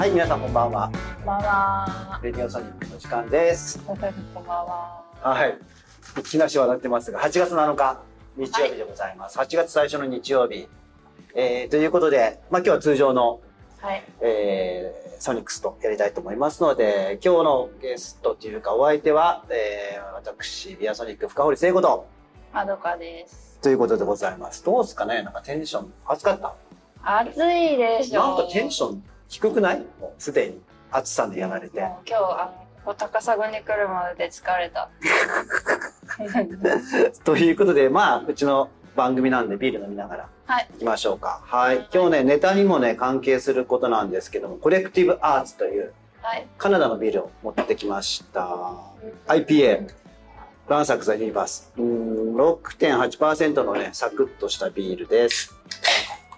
[0.00, 0.90] はい、皆さんこんばんは。
[1.18, 2.20] こんばんは。
[2.22, 3.78] レディオソニックの時間です。
[3.80, 4.12] こんばん
[4.46, 5.04] は。
[5.20, 5.58] はい。
[6.24, 8.00] 木梨はなってますが、8月7日、
[8.34, 9.38] 日曜日でございます。
[9.38, 10.66] 8月最初の日曜日。
[11.34, 13.40] えー、ということで、まあ今日は通常の、
[13.82, 14.02] はい。
[14.22, 22.06] えー、ソニックスとやりたいと思いますので、今日のゲストというかお相手は、えー、私、ビアソニック深堀聖子と、
[22.54, 23.58] まどかです。
[23.60, 24.64] ということでございます。
[24.64, 25.22] どうですかね？
[25.22, 26.54] なんかテンション、暑かった？
[27.02, 28.20] 暑いでしょ。
[28.22, 29.78] なんかテンション低くない？
[30.00, 31.78] もうすでに暑さでやられて。
[31.78, 32.52] 今日、あ
[32.84, 34.90] の、高砂に来るまでで疲れた。
[37.24, 40.68] ということで、まあ、うちの番組なんでビール飲みながらはい。
[40.72, 41.40] 行きましょうか。
[41.44, 41.88] はい。
[41.94, 46.46] 今日ね、ネタにもね、関係することなんですけども、コレクティブアーツというはい。
[46.58, 48.48] カナダのビールを持ってきました。
[49.28, 49.88] IPA、
[50.68, 51.72] ランサクザユニバース。
[51.76, 55.54] うーん、6.8%のね、サクッとしたビールです。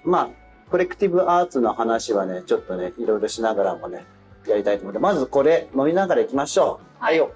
[0.05, 0.29] まあ、
[0.73, 4.07] コレクティブアーツの話はね、ちょっとね、いろいろしながらもね、
[4.49, 7.05] やりたいと思って、まずこれ飲みながら行きましょう。
[7.05, 7.31] はいよ。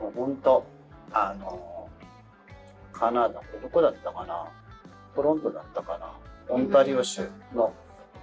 [0.00, 0.66] もうほんと、
[1.12, 1.88] あの、
[2.92, 4.48] カナダ、どこだったかな？
[5.14, 6.12] トロントだったかな？
[6.48, 7.72] オンタリオ州の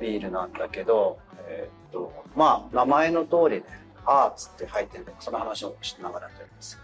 [0.01, 3.63] ビールなんだけど、えーっと、まあ、名前の通りね、
[4.05, 6.77] アーツって入ってるんで、その話をしながらやっております。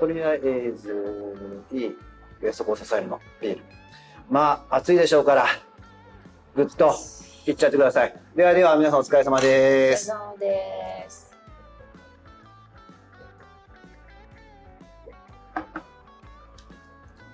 [0.00, 1.96] とりあえず、いい？
[2.42, 3.62] ウエストコーイルのビール。
[4.28, 5.46] まあ、暑いでしょうから、
[6.56, 6.94] ぐっと
[7.46, 8.14] いっちゃってください。
[8.34, 9.48] ではでは、皆さんお疲れ様お疲れ
[9.90, 10.06] です。
[10.08, 11.30] 様です。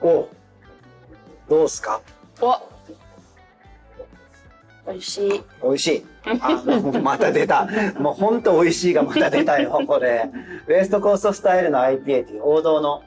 [0.01, 0.29] お
[1.49, 2.01] どうすか？
[2.41, 2.61] お
[4.91, 5.43] 美味しい。
[5.63, 6.07] 美味しい。
[6.25, 6.65] あ、
[7.01, 7.69] また出た。
[8.01, 10.29] もうほんと美味しいがまた出たよ、 これ。
[10.67, 13.05] ウエストコーストスタイルの IPA という王道の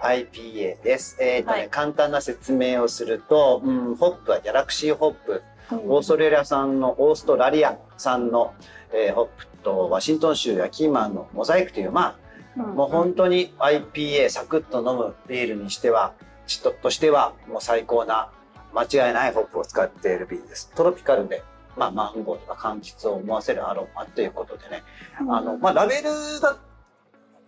[0.00, 1.16] IPA です。
[1.20, 5.42] えっ、とね、はい簡単な説明をすると、うん、ホップはギャラクシーホップ。
[5.70, 8.54] オーストラリア産の、オーストラリア産の、
[8.92, 12.16] えーホップとワシントン州やキーマンのモザイクという、ま
[12.56, 16.14] あ、もう本当に IPA サクッと飲むビールにしては、
[16.46, 18.30] ちととしてはもう最高な
[18.72, 20.70] 間違いないホップを使っているビールです。
[20.74, 21.42] トロピカルで、
[21.76, 24.82] まあマンゴーとか柑橘を思わせるアロマということでね。
[25.18, 26.10] あの、まあラベル
[26.40, 26.56] が、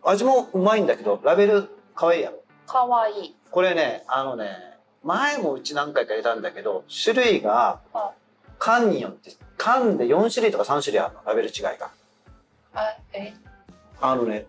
[0.03, 2.43] 味もうまいんだけど、ラベル可愛いやろ。
[2.67, 3.37] かわいい。
[3.51, 8.11] これね、あのね、前もうち何回か入れたんだけど、種類があ
[8.59, 11.91] 缶によって、缶で4種類とか3種類あるの、ラベル違いが。
[12.75, 13.33] あ、え、
[14.01, 14.47] あのね、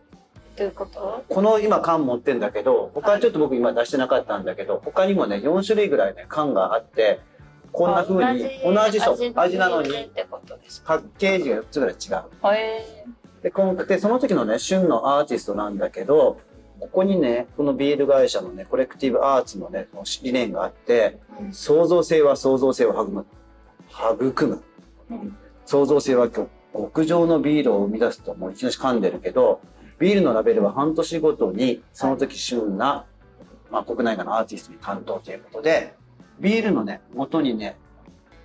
[0.58, 1.24] どういうこと？
[1.30, 7.22] この今缶持ってんだけど、他はちょっと僕今出してなかったんだけど、他にもね、4種類ぐらいね、缶があって、
[7.72, 9.00] こんな風に、同じ
[9.36, 12.10] 味なのに、ってことですパッケージが4つぐらい違う。
[12.10, 12.28] か。
[12.56, 13.06] え
[13.44, 16.42] で、今回、で、その時のね、旬のアーティストなんだけど、
[16.80, 19.88] ここにね、このビール会社のね、コレクティブアーツのね、
[20.24, 21.54] 理念があって、ー。
[21.54, 23.26] 創造性は創造性を育む。
[23.90, 24.64] 育む。
[25.12, 29.62] うん創造性は極上のビールを生み出すと、もういきなり噛んでるけど、
[30.00, 33.06] ビールのラベルは半年ごとに、その時旬な、
[33.70, 35.94] まあ国内外のアーティストに担当ということで、
[36.40, 37.78] ビールのね、元にね、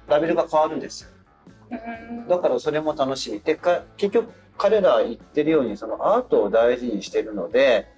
[0.07, 1.11] ラベルが変わるんですよ。
[1.71, 1.75] う
[2.13, 3.41] んだからそれも楽しみ。
[3.41, 4.29] で、か結局
[4.59, 7.89] 彼ら言ってるように、そのアートを大事にしてるので、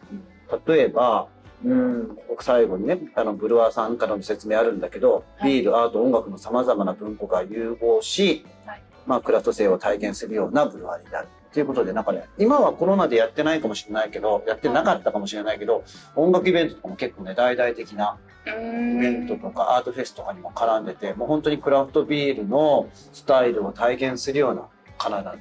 [0.67, 1.29] 例えば、
[1.65, 5.53] うん、ここ最後にね、あの、ブルワーさんからの説明あるんだけど、はい。
[5.53, 8.83] ビール、アート、音楽の様々な文庫が融合し、はい。
[9.07, 11.29] まあ、クラフト性を体現するようなブルワーになる。
[11.57, 24.69] ということで、なんかね、今はコロナでやってないかもしれないけど、やってなかったかもしれないけど、音楽イベントとかも結構ね、大々的なイベントとかアートフェスとかにも絡んでて、もう本当にクラフトビールのスタイルを体現するような
[24.99, 25.35] カナダ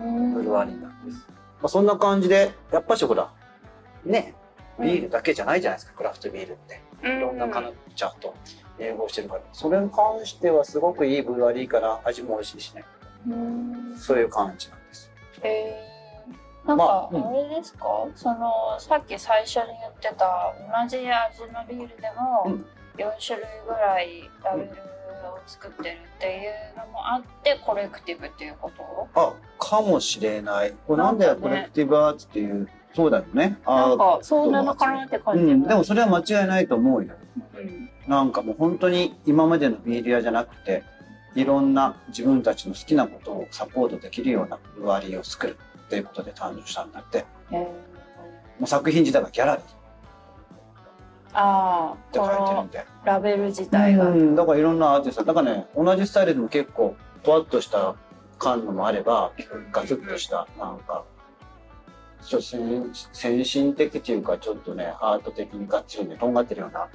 [0.00, 1.28] のブルワリーなんです。
[1.28, 3.30] まあ、そんな感じで、やっぱしほら、
[4.04, 4.34] ね、
[4.80, 6.80] ビールだけじゃないじゃないですか、クラフトビールって。
[7.02, 8.34] いろんなカルチャーと
[8.78, 9.42] 融合してるから。
[9.52, 12.84] それに関してはすごくいいブルワリーから味も美味しいしね。
[13.28, 15.10] うんそういう感じなんです。
[15.42, 17.84] えー、なんか、まあうんあれですか、
[18.14, 22.66] そのさっき最初に言ってた同じ味のビールでもうん
[22.96, 24.72] 4種類ぐらいラベルを
[25.46, 28.70] 作ってるっていうのもあってコレクティブっていうこ
[29.14, 29.20] と？
[29.20, 30.74] あ、かもしれない。
[30.86, 33.58] これなんでコレクティブアーツっていう、そうだよね。
[33.66, 37.14] なんあかそうなのかなってう感じん、でもそれは間違いないと思うよ。
[37.56, 40.82] うんなんかもう本当に今までのビール屋じゃなくて、
[41.36, 45.56] いろんな自分たちの好きなことをサポートできるようなブルワリーを作る
[45.86, 47.24] っていうことで誕生したんだって。
[47.52, 47.92] えー
[48.62, 49.72] もう作品自体がギャラリーって
[51.32, 52.86] ああ書いてるんで。
[53.04, 56.94] ラベル自体が、うん、だからいろんなアーティスト、だからね、同じスタイルでも結構、
[57.24, 57.96] ふわっとした
[58.38, 59.32] 感のもあれば、
[59.72, 61.04] ガツッとした、なんか、
[62.24, 66.88] ちょっと先先進的っていうか、ちょっとね、アート的にがっちりね、とんがってるような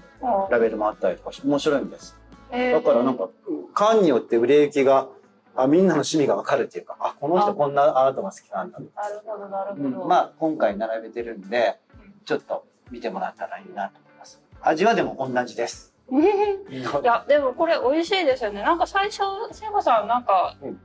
[0.49, 2.17] ラベルもあったりとかして、面白いんです。
[2.51, 2.73] えー。
[2.73, 3.29] だからなんか、
[3.73, 5.09] 缶によって売れ行きが
[5.57, 8.85] あみんなの趣味がわかるっていうかあこの人こんなアートが好きなんだな。
[8.85, 10.07] るほどなるほど、うん。
[10.07, 11.79] まあ今回並べてるんで
[12.25, 14.39] ちょっと見てもらったらいいなと思います。
[14.61, 15.93] 味はでも同じです。
[16.09, 18.61] いやでもこれ美味しいですよね。
[18.61, 20.79] なんか最初聖子さんなんか、うん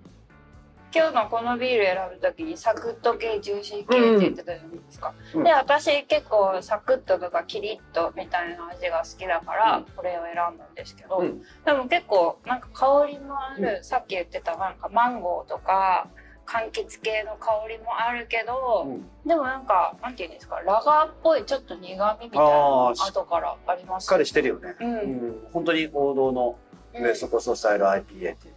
[0.95, 5.45] 今日のこのビール選ぶときにサクッと系ジューシー系って言ってたじゃないですか、うん。
[5.45, 9.85] で私結構サクッととかキリッとみたいな味が好きだから、うん。
[9.97, 11.43] これを選んだんですけど、うん。
[11.65, 16.09] でも結構なんか香りもある、さっき言ってたなんかマンゴーとか
[16.47, 19.07] 柑橘系の香りもあるけど、うん。
[19.27, 24.95] でもなんかなんていうんですかラガーっぽいちょっと苦味みたいな後からありますしっかりしてるよね、うん。
[24.95, 25.49] うん。
[25.53, 26.59] 本当に王道の
[26.95, 27.05] うん。
[27.05, 28.52] ウエストコーストスタイル IPA って言って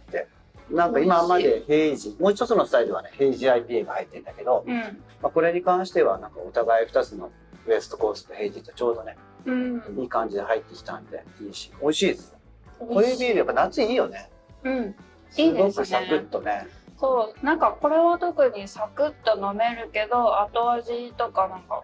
[0.70, 4.76] なんか今までヘイジもう一つのスタイルはねヘイジ IPA が入ってるんだけど、うん。
[5.22, 7.30] まあ、これに関してはなんかお互い2つの
[7.66, 9.82] ウエストコーストヘイジとちょうどねうん。
[9.98, 12.34] いい感じで入ってきたんでいいし美味しいです
[12.78, 14.28] こういうビールやっぱ夏いいよね。
[14.64, 14.94] うん。
[15.30, 16.66] すいいですねごくサクッとね。
[16.98, 21.82] そうなんかこれは特にサクッと飲めるけど後味とかなんか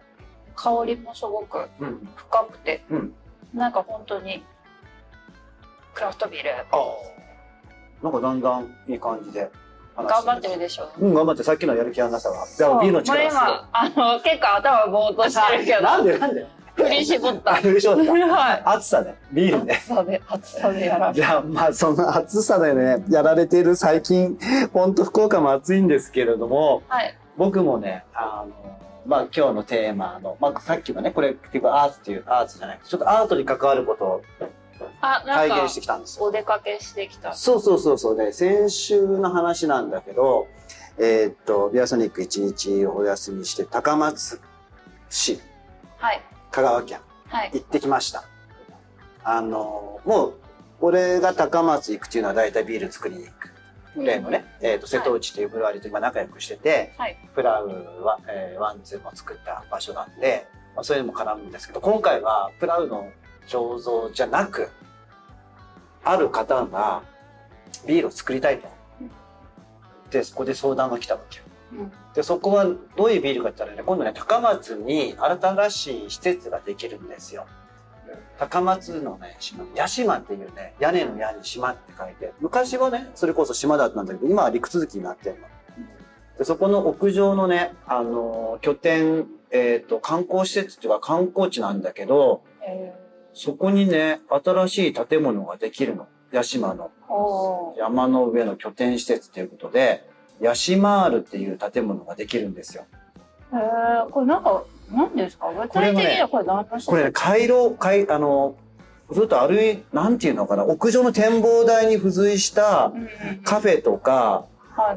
[0.54, 2.08] 香りもすごくうん。
[2.16, 2.84] 深くて。
[2.90, 3.14] うん。
[3.54, 4.42] なんか本当に
[5.94, 6.50] クラフトビール。
[6.50, 6.76] ああ
[8.02, 9.50] なんかだんだんいい感じで
[9.94, 10.88] 話頑張ってるででしょ。
[11.00, 11.42] うん頑張って。
[11.42, 12.46] さっきのやる気あんなさは。
[12.46, 12.80] そう。
[12.80, 15.82] ビールの力もう今あの結構頭ぼーっとしてるけど。
[15.82, 16.46] なんでなんで？
[16.74, 17.54] 振り絞った。
[17.56, 18.62] あ優勝だはい。
[18.64, 24.38] 暑さでビールで暑さで暑さでやられじゃあまあその暑さでねやられている最近
[24.72, 27.14] 本当福岡も暑いんですけれどもはい。
[27.36, 34.22] 僕もねあのまあ今日のテーマの、まあ、さっきのねこれ結構アーツっていうアーツじゃないちょっとアートに関わることを
[35.02, 36.26] 体現してきたんですよ。
[36.26, 37.34] お出かけしてきた。
[37.34, 38.16] そうそうそうそう。
[38.16, 40.46] で先週の話なんだけど
[40.98, 44.40] えーっとビアソニック1日お休みして高松
[45.10, 45.40] 市
[45.98, 46.22] はい。
[46.50, 47.50] 香川県はい。
[47.52, 48.24] 行ってきました。
[49.24, 50.34] あのもう
[50.80, 53.52] 俺が高松行くっていうのは大体ビール作りに行く。
[53.96, 57.18] 例のね、えー、と瀬戸内というブルワリーと今仲良くしてて、はい。
[57.34, 57.68] プラウ
[58.02, 63.10] は、えーワンツーも作った場所なんで、まあ、そういうのも絡むんですけど今回はプラウの
[63.46, 64.70] 醸造じゃなく
[66.04, 67.02] ある方が
[67.86, 68.68] ビールを作りたいと。
[70.10, 71.44] でそこで相談が来たわけよ。
[71.72, 72.66] うんでそこは
[72.96, 77.46] どういうビールかって言ったらね今度ね高松に新しい施設ができるんですよ。
[78.38, 85.46] 高松のね島屋島っていうね屋根の屋に島って書いて昔はねそれこそ島だったんだけど今は陸続きになってるの。
[86.36, 92.92] でそこの屋上のね、あのー拠点、えっと観光施設っていうか観光地なんだけどえ
[93.34, 96.06] そこにね新しい建物ができるの。
[96.32, 96.90] 屋島の。
[97.76, 100.08] 山の上の拠点施設ということで
[100.40, 102.84] ヤシマールっていう建物ができるんですよ。
[103.52, 105.52] えー、これなんか何ですか？
[105.52, 106.86] 具体的にはこれ何の施設？
[106.86, 108.56] これね、回廊、回、あの、
[109.10, 112.92] ずっと歩い、なんていうのかな、屋上の展望台に付随した
[113.44, 114.46] カフェとか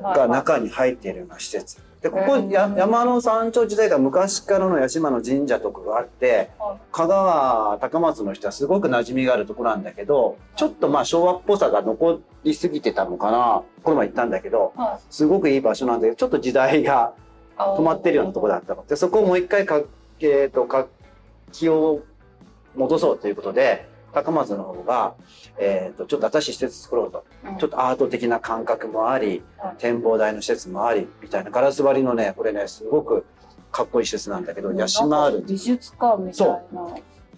[0.02, 1.82] が中に入っているような施設。
[2.06, 13.64] で、ここ、山の山頂時代が昔からの八島の神社とかがあってはい、香川、高松の人はすごく馴染みがあるところなんだけど、ちょっとまあ昭和っぽさが残りすぎてたのかな。
[13.82, 17.14] この前行ったんだけど、はすごくいい場所なんだけど、ちょっと時代が
[17.58, 18.86] い止まってるようなところだったの。
[18.86, 19.82] でそこをもう一回か、
[20.20, 20.88] えー、と活
[21.54, 22.04] 気を
[22.76, 25.14] 戻そうということで高松の方が、
[25.60, 27.58] えー、とちょっと新しい施設作ろうと、うん。
[27.58, 33.26] ちょっとアート的な感覚もありはい展望台の施設もありみたいなガラス張りのねこれねすごく
[33.72, 35.34] かっこいい施設なんだけどヤシマール。
[35.34, 36.96] なんか美術館みたいな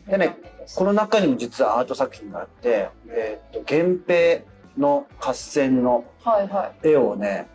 [0.08, 0.38] でね
[0.76, 4.42] この中にも実はアート作品があって、えー、と源平
[4.78, 7.48] の合戦のはいは絵をね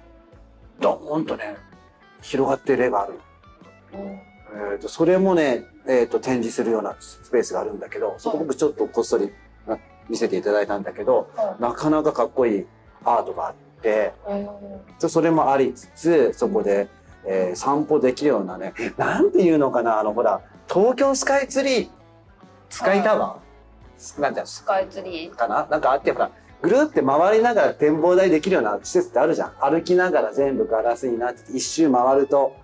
[0.81, 1.57] ドーンとね
[2.23, 3.15] 広がってる絵がある。
[3.95, 9.33] えー、とそれもね、えー、と展示するようなスペースがあるんだけどそこ僕ちょっとこっそり
[9.67, 12.67] な見せていただいたんだけどはなかなかかっこいい
[13.05, 14.13] アートがあって
[14.99, 16.89] それもありつつそこで、
[17.27, 21.89] えー散歩できるようなねなんていうのかなあのほら東京スカイツリー
[22.71, 24.47] スカイタワーなんていうの？
[24.47, 25.31] スカイツリー。
[25.31, 25.67] かな？
[25.71, 26.31] なんかあってほら
[26.63, 29.53] ぐるって回りながら展望台できるような施設ってあるじゃん。
[29.61, 32.62] 歩きながら全部ガラスになってて一周回ると、うん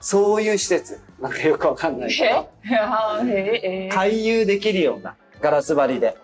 [0.00, 1.00] そういう施設。
[1.20, 2.48] なんかよくわかんないけど。
[2.64, 3.24] え？
[3.26, 6.16] ええ回遊できるようなガラス張りで。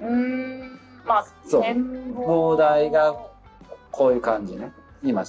[0.00, 0.78] うーん。
[1.06, 1.62] まあそう。
[1.62, 2.56] 展望。
[2.56, 3.14] 台が
[3.90, 4.72] こういう感じね。
[5.02, 5.24] 今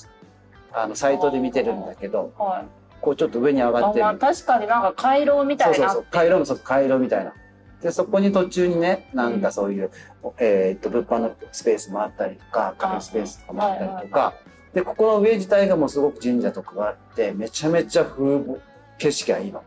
[0.71, 2.65] あのサイトで見てるんだけどはい。
[3.01, 4.05] こうちょっと上に上があってる。
[4.05, 6.05] まあ確かになんか回廊みたそうそういなそう。
[6.11, 7.33] 回廊もそう回廊みたいな。
[7.81, 9.89] でそこに途中にねなんかそういう、
[10.37, 14.33] えーっと物販のスペースもあったりとかカフェスペースとかもあったりとか、
[14.73, 18.59] でここの上自体がもうすごく神社とかがあってめちゃめちゃ風貌
[18.97, 19.63] 景色がいいの。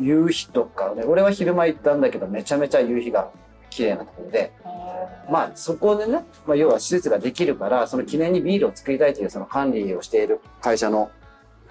[0.00, 3.30] 夕日とかね俺は昼間行ったんだけどめちゃめちゃ夕日が
[3.68, 4.52] 綺麗なところで、
[5.30, 11.10] まあそこでね、まあ、要は施設ができるから、その記念にビールを作りたいというその管理をしている会社の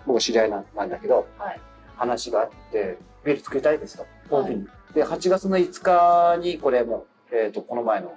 [0.05, 1.59] 僕知り合いなんだけど、はい。
[1.95, 4.67] 話があって、ビール作りたいですと、オープンに。
[4.95, 8.13] で、8月の5日にこれも、えっ、と、この前の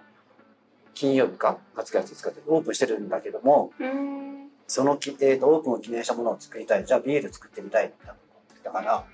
[0.95, 4.25] 金曜日か、8月5日でオープンしてるんだけども、うん
[4.67, 6.87] そのき、えー、とオープンを記念したものを作りたい。
[6.87, 9.05] じゃあビール作ってみたいんだと思ってたから、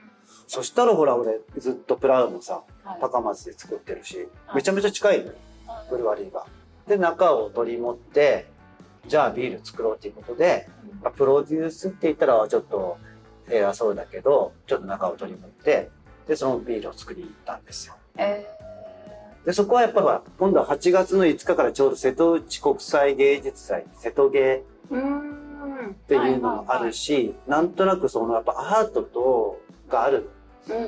[0.46, 5.32] そしたらほら俺ずっとプラウのさ、はい高松で作ってるし、はいめちゃめちゃ近いのよ、
[5.90, 6.46] ブルワリーが。
[6.86, 8.46] で、中を取り持って、
[9.06, 10.68] じゃあビール作ろうっていうことで、
[11.02, 12.98] まあプロデュースって言ったらちょっと
[13.48, 15.90] 偉そうだけど、ちょっと中を取り持って、
[16.28, 17.94] で、そのビールを作りに行ったんですよ。
[18.16, 18.46] え
[19.44, 24.60] で、そこはやっぱ今度は8月の5日からちょうど瀬戸内国際芸術祭、瀬戸芸っ
[25.90, 30.30] っていうのもあるし、なんとなくそのやっぱアートとがある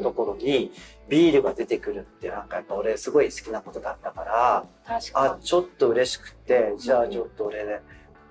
[0.03, 0.71] ところに
[1.09, 7.81] ビールが出てくるってなんかやっぱ俺すごい好きなことだったから、確かあ、ちょっと嬉しくて、じゃあちょっと俺ね、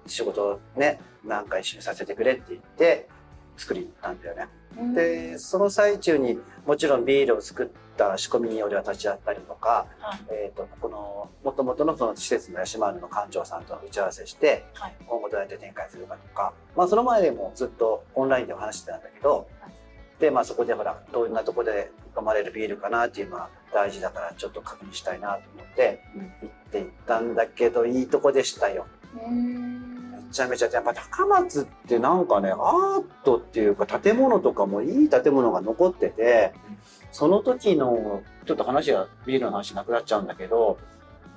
[0.06, 3.08] 仕事ね、なんか一緒にさせてくれって言って
[3.62, 4.48] 作りたんだよね。
[4.75, 10.20] にで、その最中にもちろんビールを作った仕込みに俺は立ち会ったりとか、はい。
[10.32, 14.96] えっ、と、この、もともとのその施設の吉丸の館長さんと打ち合わせして、はい。
[15.06, 19.72] 今後どうやって展開するかとか、まあその前でもずっとオンラインでお話してたんだけど、はい。
[20.20, 26.22] で、まあそこでほら、どんなとこで飲まれるビールかなっていうのは大事だからちょっと確認したいなと思ってうん。
[26.22, 28.88] 行って行ったんだけど、いいとこでしたよ。
[29.27, 29.91] うん。
[29.91, 29.91] め
[30.32, 36.54] ちゃめちゃ、やっぱ高松ってなんかね、アートっていうか建物とかもいい建物が残ってて、
[37.12, 40.78] その時の、ちょっと話が、ビールの話なくなっちゃうんだけど、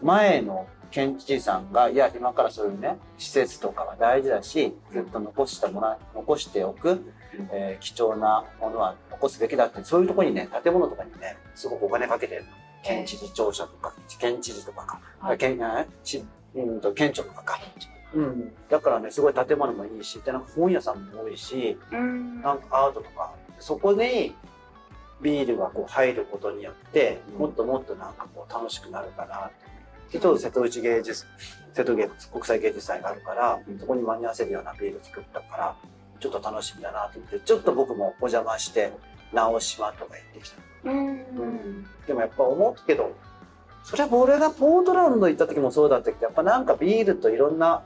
[0.03, 7.03] 前の県知事さんが、いや、今からそういうね、施設とかは大事だし、ずっと残したもら、残しておく、
[7.51, 12.51] えー貴重なものは残すべきだって、そういうところにね、建物とかにね、すごくお金かけてるの。
[12.85, 15.59] 県知事庁舎とか、県知事とかか、はい県、
[16.55, 17.59] うんと、県庁とかか。
[18.14, 22.40] うん、だからねすごい建物もいいしでなんか本屋さんも多いしうん。
[22.42, 23.33] なんかアートとか。
[23.61, 24.35] そこに
[25.21, 29.64] ビールがこう入ることによってもっともっとなんかこう楽しくなるかなって。
[30.12, 31.26] でちょうど瀬戸内芸術
[31.73, 35.76] 瀬戸芸国際芸術祭があるからそこに間に合わせるようなビール作ったから
[36.21, 38.92] ちょっと楽しみだなと思ってちょっと僕もお邪魔して
[39.33, 40.56] 直島とか行ってきた。
[40.85, 41.87] うん。
[42.06, 43.16] でもやっぱ思うけど
[43.83, 47.83] それは俺がポートランド行った時もそうだったけどやっぱなんかビールといろんな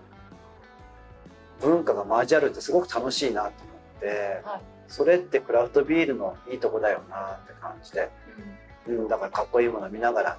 [1.61, 3.53] 文化が交わるってすごく楽しいなと思
[3.99, 4.61] って、はい。
[4.89, 8.11] それってクラフトビールのいいとこだよなって感じで、
[8.87, 10.39] うん、だからかっこいいもの見ながら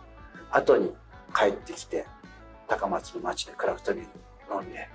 [0.51, 0.91] 後に
[1.35, 2.05] 帰ってきて
[2.67, 4.89] 高松の街でクラフトビール飲んで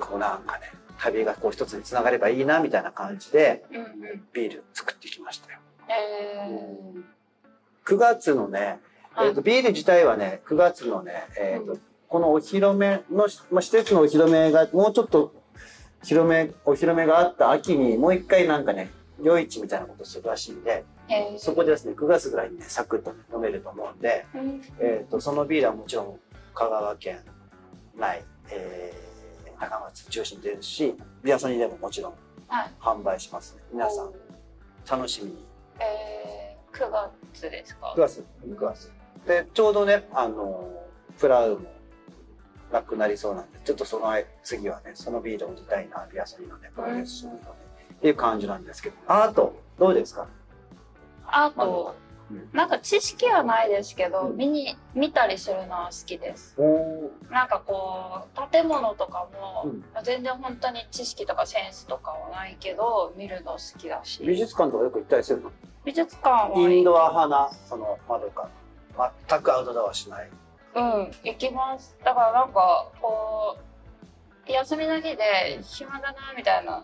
[0.00, 3.90] こうなんかね旅がこう一つにつながればいいなみたいな感じでうんうん。
[4.32, 5.60] ビール作ってきましたよ。
[5.88, 6.48] え
[7.84, 11.80] 9月のね、ーえーとビール自体はね9月のね、えーとう
[12.12, 15.32] このお披露目の、まあ、施設のお披露目がもうちょっと
[16.02, 18.90] 広めお披露目があった秋にもう一回なんかね
[19.22, 21.38] 夜市みたいなことするらしいんでえー。
[21.38, 26.20] そこでですね9月ぐらいにねサクッと飲めると思うんで、うんえー、とそのビールはもちろん
[26.54, 27.18] 香川県
[27.96, 32.12] 内、えー、高松中心に出るしビアソニーでももちろん
[32.48, 32.70] はい。
[32.78, 33.62] 販売しますね。
[33.72, 34.12] 皆さん
[34.86, 35.46] 楽しみに。
[35.80, 36.90] えー、9
[37.32, 38.92] 月ですか？9月9月。
[39.26, 40.68] でちょうどねあの
[41.18, 41.81] プラウも
[42.72, 44.12] なくなりそうなんでちょっとその
[44.42, 47.44] 次はねそのビールを売りたいなビアソニーのねプロデュースするので、
[47.92, 50.26] っていう感じなんですけどアートどうですか？
[51.26, 51.94] あと
[52.30, 52.48] うん。
[52.52, 54.36] なんか知識はないですけど、うん。
[54.36, 56.54] 見に見たりするのは好きです。
[56.58, 59.84] おなんかこう建物とかも、うん。
[60.04, 64.22] 全然本当に知識とかセンスとかはないけど見るの好きだし。
[64.24, 65.50] 美術館とかよく行ったりするの？
[65.84, 68.48] 美術館はインドア派なその窓か。
[69.28, 70.30] 全くアウトドアはしない
[70.74, 71.10] うん。
[71.24, 71.96] 行きます。
[72.04, 73.58] だからなんかこ
[74.48, 76.82] う休みの日で暇だなみたいな。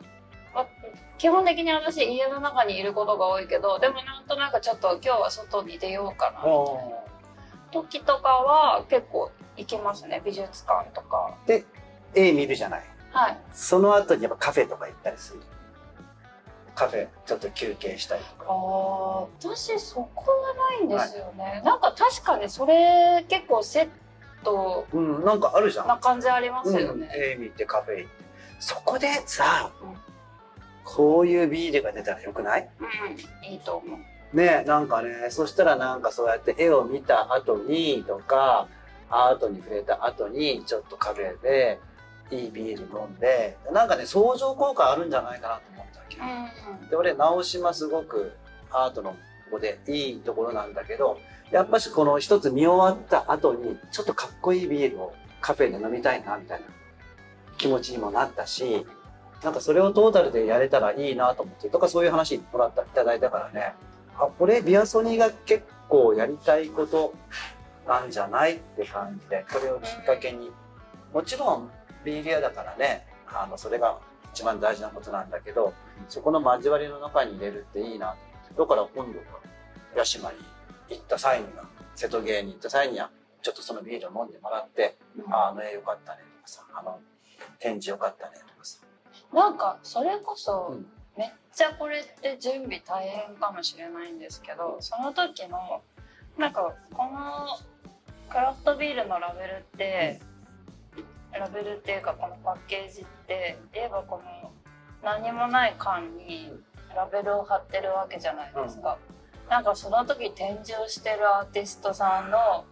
[0.54, 0.66] あ
[1.18, 6.38] 基本的に私家の中にいることが多いけどでもなんとなくちょっと今日は外に出ようかな。
[6.38, 7.08] みたいな
[7.70, 10.22] 時とかは結構行きますね。
[10.24, 11.36] 美術館とか。
[11.46, 11.64] で
[12.14, 12.82] 絵見るじゃない。
[13.10, 13.38] はい。
[13.52, 15.40] その後にやっぱカフェとか行ったりする
[16.78, 18.44] カフェちょっと休憩したりとか。
[18.48, 23.88] あー私そこはないんですよね、なんか確かにそれ結構セッ
[24.44, 25.88] トうんなんかあるじゃん。
[25.88, 27.00] な感じありますようん
[27.40, 28.06] 見てカフェ
[28.60, 29.96] そこでさ、うん。
[30.84, 32.68] こういうビールが出たらよくない？
[32.80, 34.36] うん、いいと思う。
[34.36, 38.68] ねなんかねそしたらなんかそうやって絵を見た後にとか
[39.10, 41.78] アートに触れた後にちょっとカフェで
[42.30, 45.86] いいビール飲んでなんかね相乗効果あるんじゃないかなと思う。
[45.86, 45.87] ん
[46.90, 48.32] で俺直島すごく
[48.70, 49.16] アートのこ
[49.52, 51.18] こでいいところなんだけど、
[51.50, 56.66] やっぱしこの一つ見終わった後に、ちょっとかっこいいビールをカフェで飲みたいな、みたいな
[57.56, 58.86] 気持ちにもなったし、
[59.42, 63.74] なんかそれをトータルでやれたらいいなと思って、とかそういう話もらった、いただいたからね、
[64.18, 67.14] あ、これビアソニーが結構やりたいこと
[67.86, 70.50] なんじゃないって感じで、これをきっかけに、
[71.14, 71.70] もちろん
[72.04, 73.98] ビール屋だからね、あの、それが
[74.34, 75.72] 一番大事なことなんだけど、
[76.08, 78.16] そこの交わりの中に入れるっていいな
[78.56, 79.20] とだから今度
[79.96, 80.36] 八島に
[80.90, 81.64] 行った際には、
[81.94, 83.10] 瀬戸芸に行った際には、
[83.42, 86.98] ちょっとそのビールを飲んでもらって、うん、あの絵よかったねとかさ、あの
[87.58, 88.78] 展示よかったねとかさ。
[89.32, 90.86] なんか、それこそ、うん。
[91.18, 95.82] めっちゃこれって準備大変かもしれないんですけどその時の
[96.38, 97.58] なんかこの
[98.30, 100.20] クラフトビールのラベルって
[101.32, 104.52] ラベルっていうかこのパッケージって言えばこの
[105.08, 106.52] 何もない缶に
[106.94, 108.98] ラベルを貼ってるわけじゃないですか、
[109.44, 112.64] うん、なんかその時展示をしてるアーティストさんの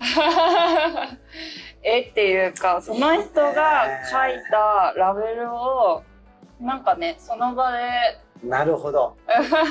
[1.82, 6.02] 絵っていうかその人が描いたラベルを
[6.60, 7.78] なんかねその場で
[8.42, 9.16] なるほど。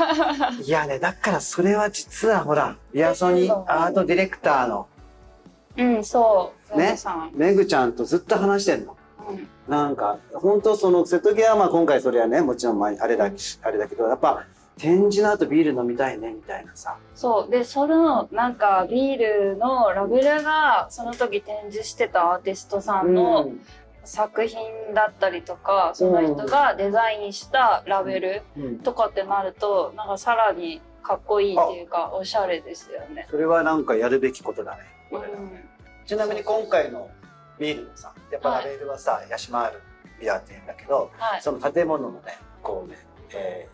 [0.64, 4.88] いやね、だからそれは実はほら、ビアソニアートディレクターの
[5.78, 6.78] うん、そう。
[6.78, 6.96] ね？
[7.34, 8.96] めぐちゃんとずっと話してんの。
[9.32, 13.26] うん、なんか、本当その、瀬戸際はまあ今回それはね、もちろん前、あれだ、
[13.62, 14.46] あれだけど、やっぱ、
[14.78, 16.98] 展示の後ビール飲みたいね、みたいなさ。
[17.14, 17.52] そう。
[17.52, 23.52] で、その、なんか、ビールのラベルが、その時展示してたアーティストさんの、
[24.04, 24.60] 作品
[24.94, 28.42] だったりとか、その人がデザインしたラベル
[28.84, 33.28] とかってなると、なんかさらにかっこいいっていうか、おしゃれですよね。
[33.30, 34.80] それはなんかやるべきことだね。
[35.12, 35.22] うん、
[36.06, 37.10] ちなみに今回の
[37.62, 39.82] ビールのさやっぱラベルはさ、はい、ヤシマール
[40.20, 42.98] ビアって言うんだけど、はい、その建物のねこうね、
[43.34, 43.70] え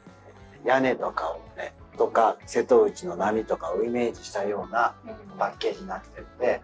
[0.64, 4.94] ー、屋根とかをねとか瀬戸内の波とかをイメージしたような
[5.40, 6.62] パッケージになってるんで、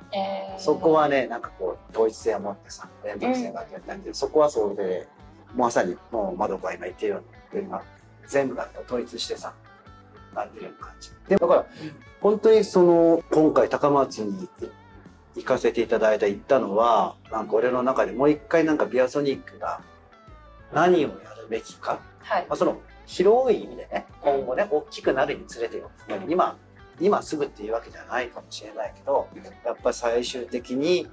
[0.55, 5.07] うん、そこはねなんかこう統一性を持ってさ連続性があってやったんで、うん、そこはそれで
[5.55, 7.81] まさにもう窓が今言ってるように今
[8.27, 9.53] 全部が統一してさ
[10.35, 11.09] なってるような感じ。
[11.29, 11.65] でだから、
[12.21, 14.71] 本当にその、今回高松に行
[15.41, 19.81] かせていただいた行ったのは、なんか俺の中でもう一回なんかビアソニックが
[20.71, 21.99] 何をやるべきか。
[22.19, 22.45] はい。
[22.47, 25.89] まあ、その、広い意味でね、今後ね、大きくなるにつれてよ。
[26.27, 26.57] 今、
[26.99, 29.27] 今すぐっていうわけじゃないかもしれないけど、
[29.65, 31.07] やっぱり最終的に、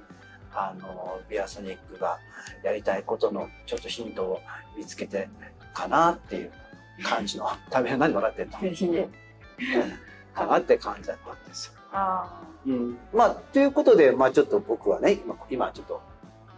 [0.53, 2.19] あの、ビアソニックが
[2.63, 4.39] やりたいことのちょっとヒントを
[4.77, 5.29] 見つけて
[5.73, 6.51] かなっていう
[7.03, 8.57] 感じの、 食べ何もらってんの
[10.33, 11.73] かなって感じだったんですよ。
[11.93, 16.01] あうん、まあ、ということで、まあちょっと僕はね、今、今ちょっと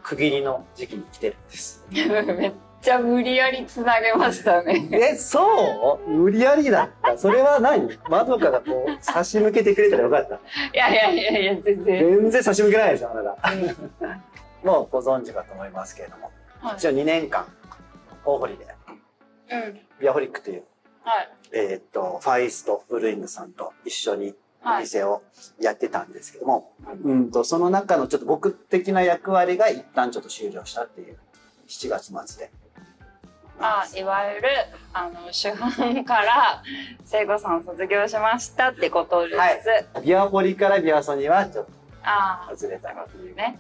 [0.03, 1.85] 区切りの時期に来てるんです。
[1.91, 4.87] めっちゃ無理やりつなげましたね。
[4.91, 6.09] え、そう？
[6.09, 7.17] 無理やりだった？
[7.17, 7.89] それは何？
[8.09, 10.35] 窓からこう差し向けてくれたらよかった。
[10.35, 10.39] い
[10.73, 12.19] やいやいやいや、全然。
[12.21, 13.49] 全然差し向けないでしょ、あなた。
[14.63, 16.31] もうご存知かと思いますけれども。
[16.61, 17.45] はい、一応2年間、
[18.25, 18.67] 大堀で、
[19.51, 20.65] うん、ビアホリックという、はい、
[21.51, 24.33] えっ、と、ファイストブルーイングさんと一緒に
[24.65, 25.21] お店を
[25.59, 31.17] やってたんですけども、はい、うんと、その中のちょっと僕的な役割が一旦ちょっと終了したっていう、
[31.67, 32.51] 7月末で。
[33.59, 34.49] あいわゆる
[34.93, 36.63] あの主犯から
[37.05, 39.37] 聖子さん卒業しましたってことです。
[39.37, 41.71] はい、ビアホリからビアソニはちょっと
[42.55, 43.59] 外れたっていうね。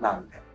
[0.00, 0.47] なんで。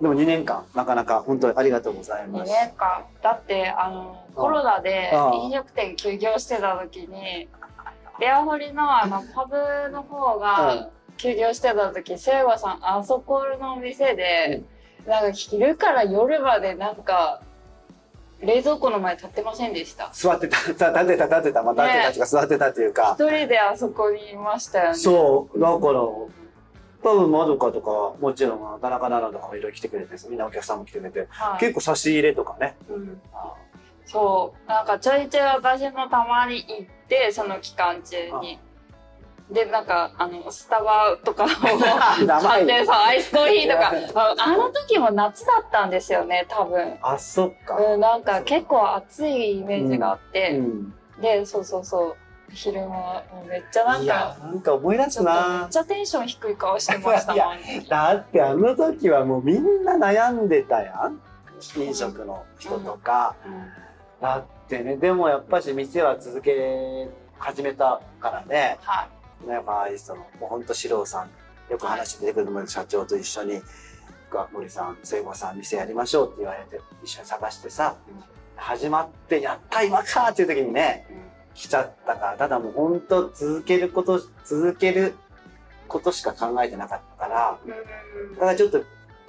[0.00, 2.50] でも2年間、なかなか本当にありがとうございます。
[2.50, 3.04] 2年間。
[3.20, 7.48] だって、あの、コロナで飲食店休業してた時に、
[8.20, 14.62] レアホリのあの、 パブの方が休業してた時、聖子さん、あそこのお店で、
[15.06, 17.40] なんか昼から夜までなんか、
[18.40, 20.10] 冷蔵庫の前立ってませんでした？
[20.12, 23.16] 座ってた、 立ってた、立ってた、また、ね、たちが座ってたっていうか。
[23.18, 24.94] 一人であそこにいましたよね。
[24.94, 26.00] そう、だから、
[27.02, 32.76] 多分まどかとか、もちろん田中奈々とかもいろいろ来てくれて、みんなお客さんも来てくれて、はい、結構差し入れとかね。
[32.88, 33.20] うん、
[34.04, 34.68] そう。
[34.68, 38.58] なんかちょいちょい私もたまに行って、その期間中に。
[39.50, 46.98] で、なんか、あの、スタバとかを 買って、そう、アイスコーヒーとか、あの時も夏だったんですよね、多分。
[47.00, 47.76] あ、そっか。
[47.76, 52.16] うん、なんか結構暑いイメージがあって、うん、で、そうそうそう。
[52.50, 55.60] 昼間もうめっちゃなんかなんか思い出すな。
[55.62, 57.58] めっちゃテンション低い顔してましたもん。
[57.88, 61.20] だってあの時はもうみんな悩んでたやん。
[61.76, 63.52] 飲食の人とか、うん。
[63.52, 63.66] うん、
[64.20, 67.08] だってねでもやっぱし店は続け
[67.38, 69.08] 始めたからね、は
[69.44, 71.30] い、ねまあそのもうほんと四郎さん
[71.70, 73.62] よく話出てくるの社長と一緒に
[74.52, 78.22] 「森さん聖子さん店やりましょう」って言われて一緒に探してさ、うん、
[78.56, 81.06] 始まって「やった今か!」っていう時にね、
[81.58, 85.14] 来ちゃったから、ただもう本当続けること、続ける
[85.88, 87.68] ことしか考えてなかったから、う
[88.30, 88.84] んだからちょっと、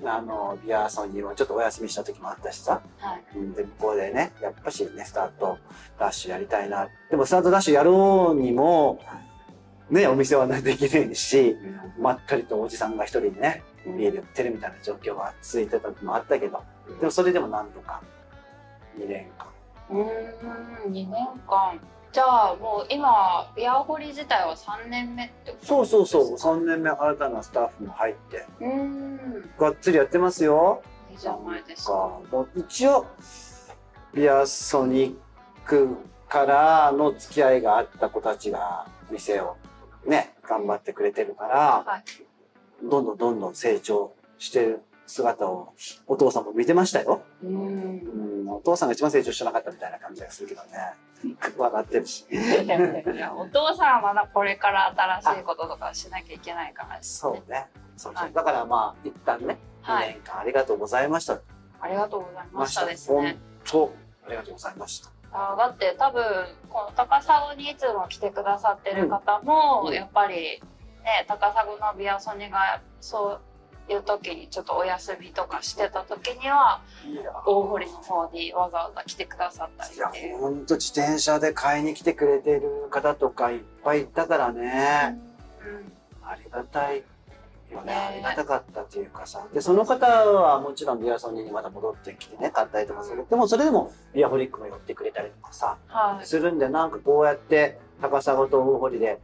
[0.06, 3.38] あの、ビアソニーをちょっとお休みした時もあったしさ、はい。
[3.38, 5.58] うんで、向こうでね、やっぱしね、スタート
[5.98, 6.88] ダッシュやりたいな。
[7.10, 9.00] でもスタートダッシュやろうにも、
[9.90, 11.58] ね、お店はできないし、
[12.00, 13.64] まったりとおじさんが一人でね、
[13.98, 16.62] 家で売ってるみたいな状況が続いてた時もあったけど、
[17.00, 18.02] でもそれでもなんとか、
[19.00, 19.48] 2年間。
[19.90, 21.10] うーん2年
[21.48, 21.80] 間
[22.12, 30.82] じゃあもう今ビアホリ自体は3年目ってことそうそうそう、3年目新たなスタッフも入って、うーんがっつりやってますよ。
[31.12, 33.06] いいじゃないですかかもう一応、
[34.14, 35.16] ビアソニッ
[35.66, 35.96] ク
[36.28, 39.58] からの付き合いがあった子たちが店を
[40.06, 42.04] ね、頑張ってくれてるから、はい
[42.82, 45.74] どんどんどんどん成長してる姿を
[46.08, 47.24] お父さんも見てましたよ。
[47.44, 50.70] うーんうん、お父さんが一番成長してなかったみたいな感じがするけどね。
[51.58, 52.26] 笑ってるし。
[53.38, 57.68] お父さんはまだこれから新しいこととかしなきゃいけないからねそうね。
[57.98, 61.40] そうそうはいだからまあ、一旦ね、2はい年間ありがとうございました。
[61.82, 63.92] ありがとうございましたです本ね当、
[64.26, 65.10] ありがとうございました。
[65.32, 66.24] あだって多分
[66.70, 70.62] この高砂にいつも来てくださってる方も、うんやっぱり
[71.04, 73.42] ね高砂のビアソニがそう
[73.94, 76.82] いう時にちょっとお休みとかしてた時には
[77.46, 80.38] 大堀の方にわざわざ来てくださったりいやっていう。
[80.38, 85.20] ほんと自転車で買いに来てくれてる方とかいっぱいいたからね、
[85.66, 87.04] うんありがたい
[87.72, 87.88] よね。
[87.88, 87.94] ね。
[87.94, 89.48] ありがたかったっていうかさ。
[89.52, 93.26] でその方はもちろんビアソニーにまた戻ってきてね買ったりとかする。
[93.28, 96.26] でもそれでもビアホリックも寄ってくれたりとかさはい。
[96.28, 99.20] するんでなんかこうやって高砂と大堀で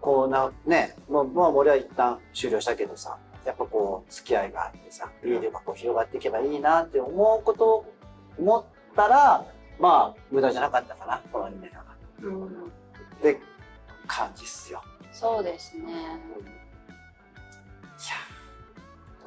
[0.00, 7.94] こうなねもうもう俺は一旦終了したけどさやっぱこう付き合いがあってさビールがこう広がっていけばいいなって思うことを
[8.38, 9.44] 思ったら
[9.78, 11.84] まあ無駄じゃなかったかなこの2年は
[12.22, 12.48] うんっ
[13.22, 13.40] て
[14.06, 14.82] 感じっすよ。
[15.12, 15.84] そうですね。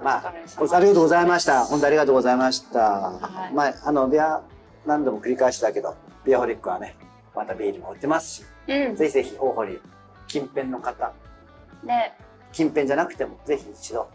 [0.03, 1.65] まあありがとうございました。
[1.65, 2.79] 本当ありがとうございました。
[2.79, 4.41] はいまあ、あの、ビア、
[4.85, 5.95] 何度も繰り返しだけど、
[6.25, 6.95] ビアホリックはね、
[7.35, 8.95] またビールも売ってますし、うん。
[8.95, 9.79] ぜひぜひ大堀、
[10.27, 11.13] 近辺の方、
[11.83, 12.17] ね、
[12.51, 14.09] 近辺じゃなくても、ぜひ一度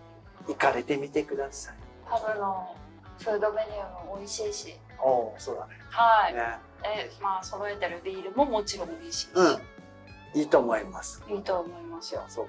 [0.46, 1.74] 行かれてみてください。
[2.08, 2.74] パブの
[3.18, 5.74] フードメニューも美味しいし、おお、そうだね。
[5.90, 6.34] はい。
[6.34, 6.58] ね。
[6.84, 10.40] え、まあ揃えてるビールももちろん美味しいし、うん。
[10.40, 11.22] いいと思います。
[11.28, 12.22] いいと思いますよ。
[12.28, 12.48] そう。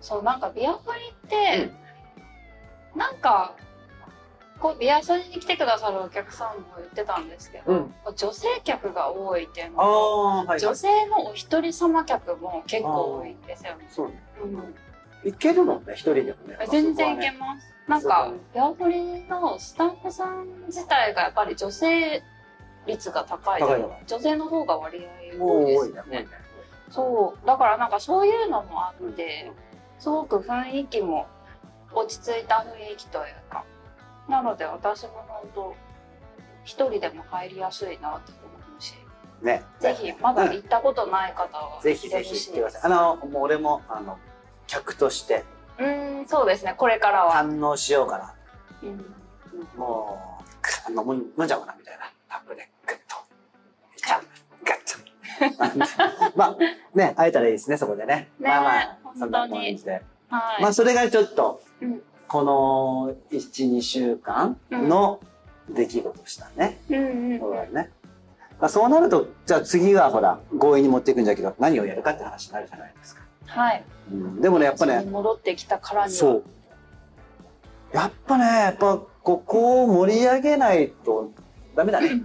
[0.00, 1.70] そう、なんかビアホリって、
[2.94, 3.54] なんか、
[4.60, 10.60] こうビアソニに来てくださるお客さんも言ってたんですけど、うん女性客が多いっていうのあとあ、はい。
[10.60, 13.86] 女性のお一人様客も結構多いんですよね。
[13.88, 14.22] そうね。
[14.42, 14.74] うん
[15.24, 16.58] いけるもんね、一人でもね。
[16.70, 17.74] 全然いけまます。
[17.88, 22.22] なんかビアホリのスタッフさん自体がやっぱり女性
[22.86, 23.62] 率が高い。
[23.62, 25.06] 女性の方が割
[25.38, 26.28] 合多いですよねね。。
[26.90, 27.46] そう。
[27.46, 29.50] だからなんかそういうのもあって、
[29.98, 31.26] すごく雰囲気も
[31.92, 33.64] 落ち着いた雰囲気というか。
[34.28, 35.74] なので私も本当
[36.64, 38.94] 一人でも入りやすいなって思うし、
[39.42, 39.62] ね。
[39.80, 42.92] ぜひまだ行ったことない方はぜひぜひ行ってください。
[42.92, 44.18] あの、もう俺も、あの、
[44.68, 45.44] 客として
[45.78, 46.74] うーん、そうですね。
[46.76, 47.32] これからは。
[47.32, 48.34] 堪能しようかな。
[48.82, 49.04] うん
[49.76, 50.38] も
[50.88, 52.04] う、飲む、飲んじゃおうかな、みたいな。
[52.28, 53.16] タップで、グッと。
[54.64, 56.36] ガッと。
[56.36, 56.56] まあ、
[56.96, 58.28] ね、会えたらいいですね、そこでね。
[58.38, 60.02] ねまあまあ、そんな感じで。
[60.28, 60.62] はい。
[60.62, 65.20] まあ、それがちょっと、うんこの1、2週間の
[65.70, 66.78] 出来事したね。
[66.90, 67.90] うんうんそうだね。
[68.60, 73.22] まあ、そうなると、じゃあ次はほら、強引に持っていくんじゃけど、何をやるかって話になるじゃないですか。
[73.46, 73.84] はい。
[74.10, 76.18] うん、でもね、やっぱね、戻ってきたからには。
[76.18, 76.44] そう。
[77.92, 81.30] やっぱね、やっぱここを盛り上げないと
[81.74, 82.22] ダメだね。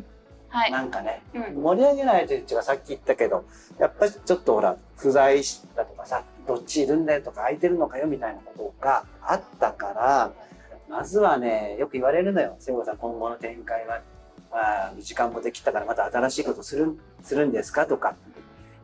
[0.50, 0.72] はい。
[0.72, 1.64] なんかね、うん。
[1.64, 3.46] 盛り上げないというかさっき言ったけど、
[3.80, 5.42] やっぱりちょっとほら、不在
[5.76, 10.34] だとかさ、どっちいるんだよとか空いてるのかよみたいなことがあったから、
[10.90, 12.56] まずはね、よく言われるのよ。
[12.60, 14.02] 聖子さん、今後の展開は、
[14.52, 14.58] ま
[14.90, 18.16] あ、時間もできたからまた新しいことする、するんですかとか。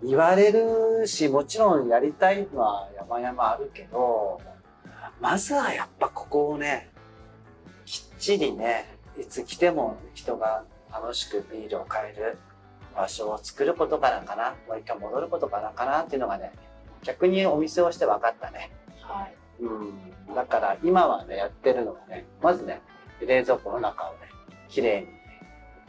[0.03, 4.41] 言われるし、もちろんやりたいのは山々あるけど、
[5.19, 6.89] まずはやっぱここをね、
[7.85, 12.37] きっちりね、いつ来ても人が楽しくビールを買える
[12.95, 16.53] 場所を作ることからかな、もう一回戻ることからかなっていうのがね、
[17.03, 18.71] 逆にお店をして分かったね。
[19.01, 19.35] はい。
[19.61, 20.35] うん。
[20.35, 22.81] だから今はね、やってるのはね、まずね、
[23.19, 24.19] 冷蔵庫の中をね、
[24.69, 25.13] 綺麗にね、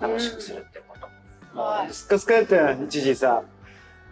[0.01, 1.07] 楽しくするってこと。
[1.07, 1.11] はい
[1.53, 3.43] もうスカスカやったやん、一時さ。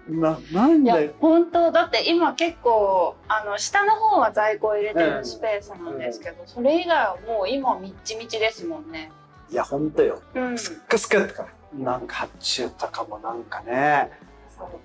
[0.09, 9.11] な、なんいやだよ。、本当だって今結構、あの、下の方は在庫を入れてるスペースなんですけど、それ以外はもう今みっちみちですもんね。
[9.51, 10.21] いや、ほんとよ。
[10.35, 10.59] うん。
[10.59, 11.49] スッカスカやったから。
[11.75, 14.11] なんか発注とかもなんかね、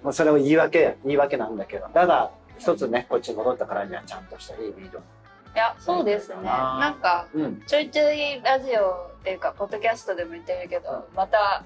[0.03, 11.63] まあ、それを言い訳言い訳なんだけどただ一つねこっちに戻ったからにはちゃんとしたいいビールいやそうですねなんかうんちょいちょいラジオっていうかポッドキャストでも言ってるけどまた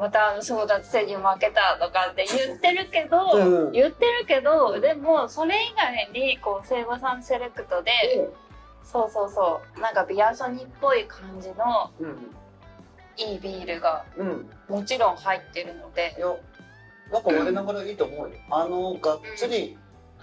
[0.00, 3.72] また争奪戦に負けたとかって言ってるけど、うん。
[3.72, 7.92] 言ってるけどでもそれ以外にこう聖母さんセレクトで、
[8.82, 12.16] そうそうそうなんかビアソニっぽい感じのうん。
[13.16, 14.50] いいビールがうん。
[14.68, 16.16] もちろん入ってるので。
[17.12, 18.30] なんか我ながらいいと思うよ。
[18.50, 19.76] あのがっつり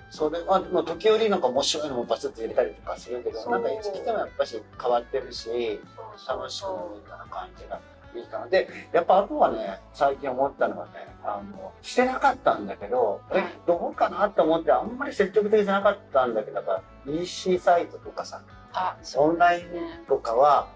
[0.09, 5.79] それは、まあ、時折なんか面白いのもバツッと入れたりとかするけどなんかいつ来てもやっぱし変わってるし
[6.27, 7.79] 楽しくな感じが
[8.15, 8.47] いいかな。
[8.47, 10.91] でやっぱあとはね最近思ったのはね
[11.23, 13.41] あのしてなかったんだけど、はい。
[13.41, 18.41] えどうかなと思ってあんまり積極的じゃなかったんだけどなんか EC サイトとかさ
[18.73, 19.65] あオンライン
[20.07, 20.67] とかは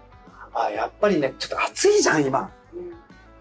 [0.54, 2.50] あやっぱりねちょっと暑いじゃん今。
[2.74, 2.90] うん。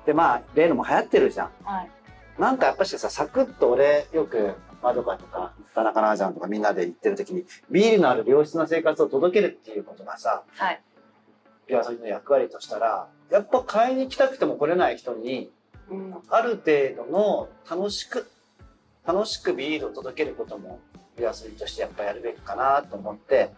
[0.05, 1.51] でまあ例のも流行ってるじゃん。
[1.63, 1.91] はい。
[2.39, 10.81] なんかやっぱしさサクッと俺よくまどかとか田中奈々ちゃんとかみんなで行ってる時にビールのある良質な生活を届けるっていうことがさはい
[11.71, 15.49] ピアソリの役割としたらやっぱ買いに来たくても来れない人に
[15.89, 16.15] うん。
[16.29, 18.29] ある程度の楽しく
[19.05, 20.81] 楽しくビールを届けることも
[21.17, 23.51] ピアソリとしてやっぱやるべきかなと思って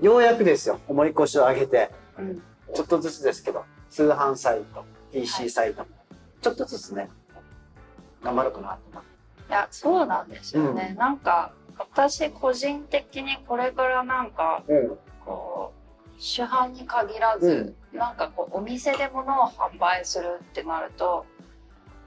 [0.00, 2.42] ようやくですよ重い腰を上げてうん。
[2.72, 5.88] ちょっとずつですけど通販サイト EC サイトも
[6.40, 7.08] ちょっとずつね
[8.22, 9.10] 頑張ろうかなと思って。
[9.48, 14.98] いやそうなんですよね、なんか私個人的にこれからなんかうん。
[15.24, 15.79] こう
[16.20, 21.26] 主販に限らず、なんかこうお店で物を販売するってなると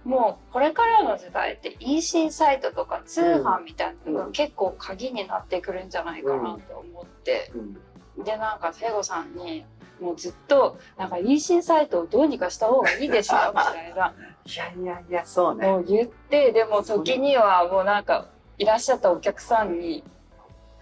[0.06, 8.24] もうこれからの時代って EC サイトとか通販みたいなのが結構鍵になってくるんじゃないかなと思って、うん。
[8.24, 9.66] でなんか聖子さんに
[10.00, 14.14] もうずっとなんか EC サイトをどうにかした方がいいですよみたいな。
[14.46, 15.68] いやいやいや、そうね。
[15.68, 20.04] もう言ってでも時にはもうなんかいらっしゃったお客さんに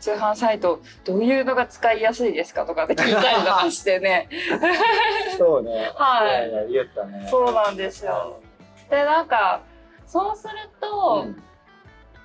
[0.01, 4.27] 通販サイトどういうのが使いやすいですかとかって聞いたりとかしてね。
[5.37, 5.91] そうね。
[5.95, 6.49] はい。
[6.49, 7.27] いや言ったね。
[7.29, 8.41] そうなんですよ。
[8.89, 9.61] でなんか
[10.05, 11.27] そうすると、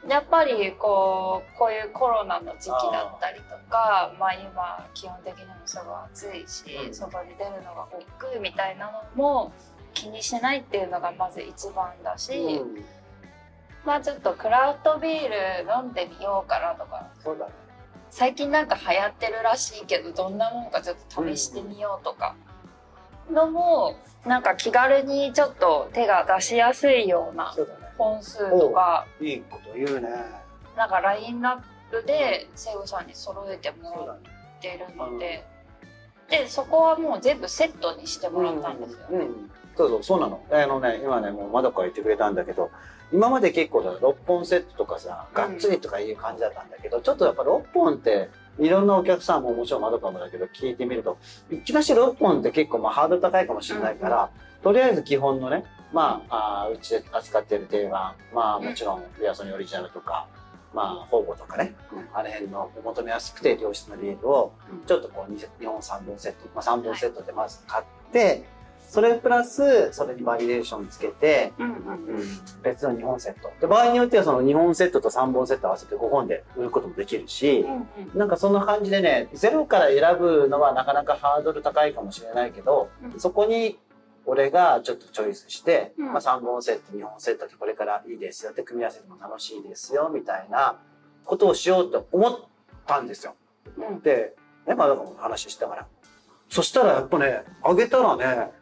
[0.09, 6.95] やっぱりこうこういうコロナの時期だったりとかまあ今基本的にもすごい暑いし、うん。
[6.95, 9.53] 外に出るのが億劫みたいなのも
[9.93, 12.85] 気にしないっていうのがまず一番だし、うん。
[13.85, 15.37] まあちょっとクラフトビール
[15.71, 17.07] 飲んでみようかなとか。
[17.23, 17.53] そうだね。
[18.11, 22.35] 最近なんか流行ってるらしいけどどんなもんかちょっと試してみようとか
[23.31, 27.55] のもなんか気軽にちょっと手が出しやすいような。
[27.99, 30.09] 本数とかいいこと言うね。
[30.77, 34.19] なんかラインナップでセイゴさんに揃えてもらっ。
[34.61, 35.45] てるので、
[36.29, 39.19] でそこはもう全部セットにしてもらったんですよね。
[39.19, 40.43] うんそうそう、そうなの。
[40.51, 42.71] あのね、今ね、もうまどか言ってくれたんだけど、
[43.13, 51.19] 今まで結構だ6本セットとかさ、がっつりとかいう感じだったんだけど、ちょっとやっぱ6本って、いろんなお客さんももちろんまどかもだけど、聞いてみると、
[51.51, 54.31] いきなし6本って結構まあハードル高いかもしれないから、
[54.63, 60.27] とりあえず基本のね、まあ、あーうちで扱ってる定番、まあもちろんビアソニオリジナルとか、
[60.75, 62.09] まあ、ホーゴとかね、うん。
[62.13, 64.87] あの辺の求めやすくて良質なビールをうん。
[64.87, 68.45] ちょっとこう 2, 2本3本セット、まあ、3本セットでまず買って、
[68.89, 71.77] それプラスそれにバリエーションつけて、うんうん
[72.63, 73.53] 別の2本セット。
[73.61, 78.19] で場合によってはその2本セットと3本セット合わせて5本で売ることもできるし、うんうん。
[78.19, 83.21] なんかそんな感じでねゼロから選ぶのはなかなかハードル高いかもしれないけど、うん。
[83.21, 83.79] そこに
[84.25, 86.13] 俺がちょっとチョイスして、うん。
[86.13, 90.79] まあ、3本セット2本セットでこれからいいですよって組み合わせても楽しいですよみたいな
[91.25, 92.39] ことをしようと思っ
[92.87, 93.35] たんですよ。
[93.77, 94.01] うん。
[94.01, 94.35] で、
[94.67, 95.87] ね、まだ話してたから。
[96.49, 98.53] そしたらやっぱね、あげたらね、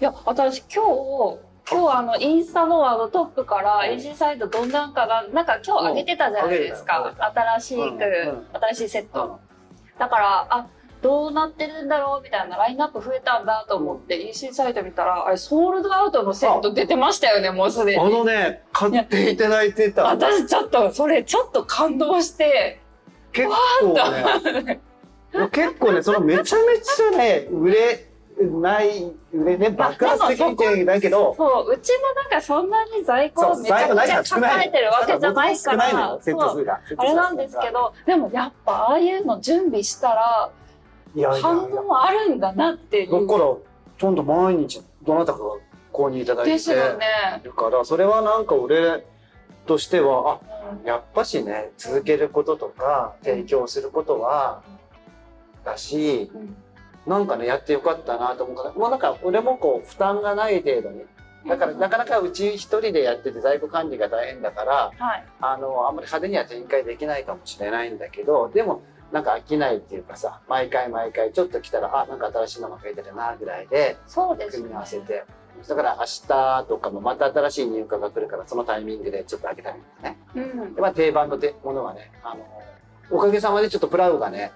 [0.00, 1.38] いや私今日
[1.70, 3.98] 今日あのインスタのあのトップからうん。
[3.98, 6.86] AC サイトどんなんかななんか今日上げてたじゃないですうん。
[6.86, 8.46] か新しく、うんうん。
[8.60, 9.38] 新しいセット、
[9.98, 10.66] だからあ
[11.02, 20.04] どうなってるんだろうみたいなラインナップ増えたんだと思って EC サイト見たらあれソールドアウトのセット出てましたよねもうすであにのね、買っていただいてた。
[20.04, 22.80] 私ちょっとそれちょっと感動して
[23.32, 23.48] 結
[23.80, 24.80] 構ね、
[25.52, 28.09] 結構ね、そのめちゃめちゃね、売れ
[28.46, 36.12] ない、売れね、爆発的にってないけど、そううちもなんかそんなに在庫めちゃくちゃ抱えてるわけじゃないから。
[36.14, 40.50] あれなんですけどでもやっぱああいうの準備したら
[41.40, 43.54] 反応あるんだなっていうだから、
[43.98, 45.44] ちゃんと毎日、どなたかが
[45.92, 47.40] 購入いただいてですよね。
[47.42, 49.04] るから、それはなんか俺
[49.66, 54.62] としては、あ、やっぱしね、続けることとか、提供することは、
[55.64, 56.56] だし、うん
[57.10, 61.04] なんかね、やってよかったなと思うから、もうなんか、俺もこう、負担がない程度に、
[61.48, 65.24] だからなかなかうち一人でやってて在庫管理が大変だから、はい。
[65.40, 74.62] あの、あんまり派手には展開できないかもしれないんだけど、でも、なんか飽きないっていうかさ、毎回毎回ちょっと来たら、あ、なんか新しいのが増えてるな、ぐらいで、そうですね。
[74.62, 75.24] 組み合わせて。
[75.68, 80.18] だから明日とかもまた新しい入荷が来るから、そのタイミングでちょっと開けたりとかね。
[80.36, 80.80] うんで。
[80.80, 82.46] まあ定番のてものがね、あの、
[83.10, 84.52] おかげさまでちょっとプラウがね、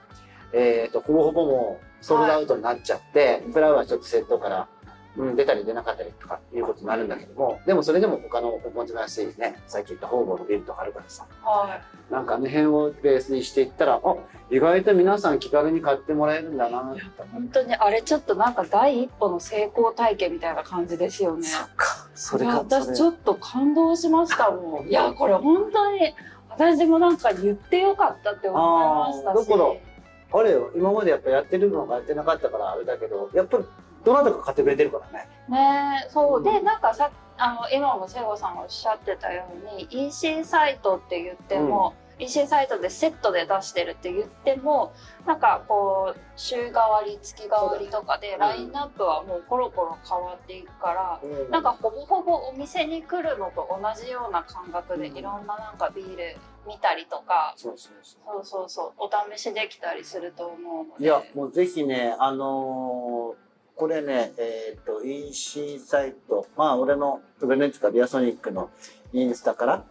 [0.54, 4.68] えっ、と、ほぼほぼもうソールドアウトになっちゃって、プラウはちょっとセットから、
[5.16, 12.12] うん、出たり出なかったりとかいうことになるんだけども、でもそれでも他のおもてなしいね、さっき言った方々のビルとかあるからさ、はい。
[12.12, 14.16] なんかあの辺をベースにしていったら、あ、
[14.50, 16.96] 意外と皆さん気軽に買ってもらえるんだな
[17.32, 21.46] 本当にあれちょっとなんか第一歩の成功体験みたいな感じですよね。
[21.46, 24.86] そっか、それか、私ちょっと感動しましたもん。
[24.90, 26.14] いや、これ本当に、
[26.50, 29.50] 私もなんか言ってよかったって思いましたし。
[29.50, 29.93] あーだ
[30.34, 33.64] あれよ、今までやっぱやってるのがやってなかったからあれだけど、やっぱり
[34.04, 35.28] どなたか買ってくれてるからね。
[35.48, 36.42] ねえそう、うん。
[36.42, 44.92] で、なんかさ、あの、今も聖子さんがおっしゃってたように、EC サイトって言っても、EC サイトでセットで出してるって言っても、
[45.26, 58.20] なんかこう、週替わり、月替わりとかで、ねラインナップはもうコロコロ変わっていくから、うんなんかほぼほぼお店に来るのと同じような感覚でうんいろんななんかビール見たりとか、そうそうそう。
[58.24, 61.04] そうそうそう、お試しできたりすると思うので。
[61.04, 63.44] いや、もうぜひね、あのー
[63.76, 68.70] これね、えっ、と、EC サイト、まあ、俺の、ベネツカビアソニックの
[69.12, 69.84] インスタからはい。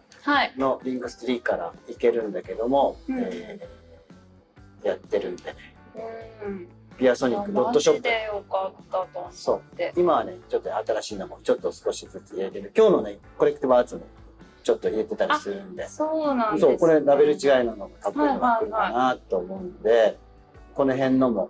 [0.56, 3.84] のリンクストリーから行けるんだけども、うんえー
[4.84, 5.56] やってるんでね、
[6.46, 6.68] うん。
[6.98, 8.02] ビアソニックドットショップ。
[8.02, 9.94] マジでよかったと思って。
[9.96, 12.70] 今はね、ちょっと新しいのもちょっと少しずつ入れてる。
[12.76, 14.02] 今日のね、コレクティブアーツも
[14.62, 15.88] ちょっと入れてたりするんで。
[15.88, 16.72] そうなんです、ね。
[16.72, 20.18] そう、これラベル違いなのもかっこいいのが来るかなと思うんで、
[20.74, 21.48] この辺のも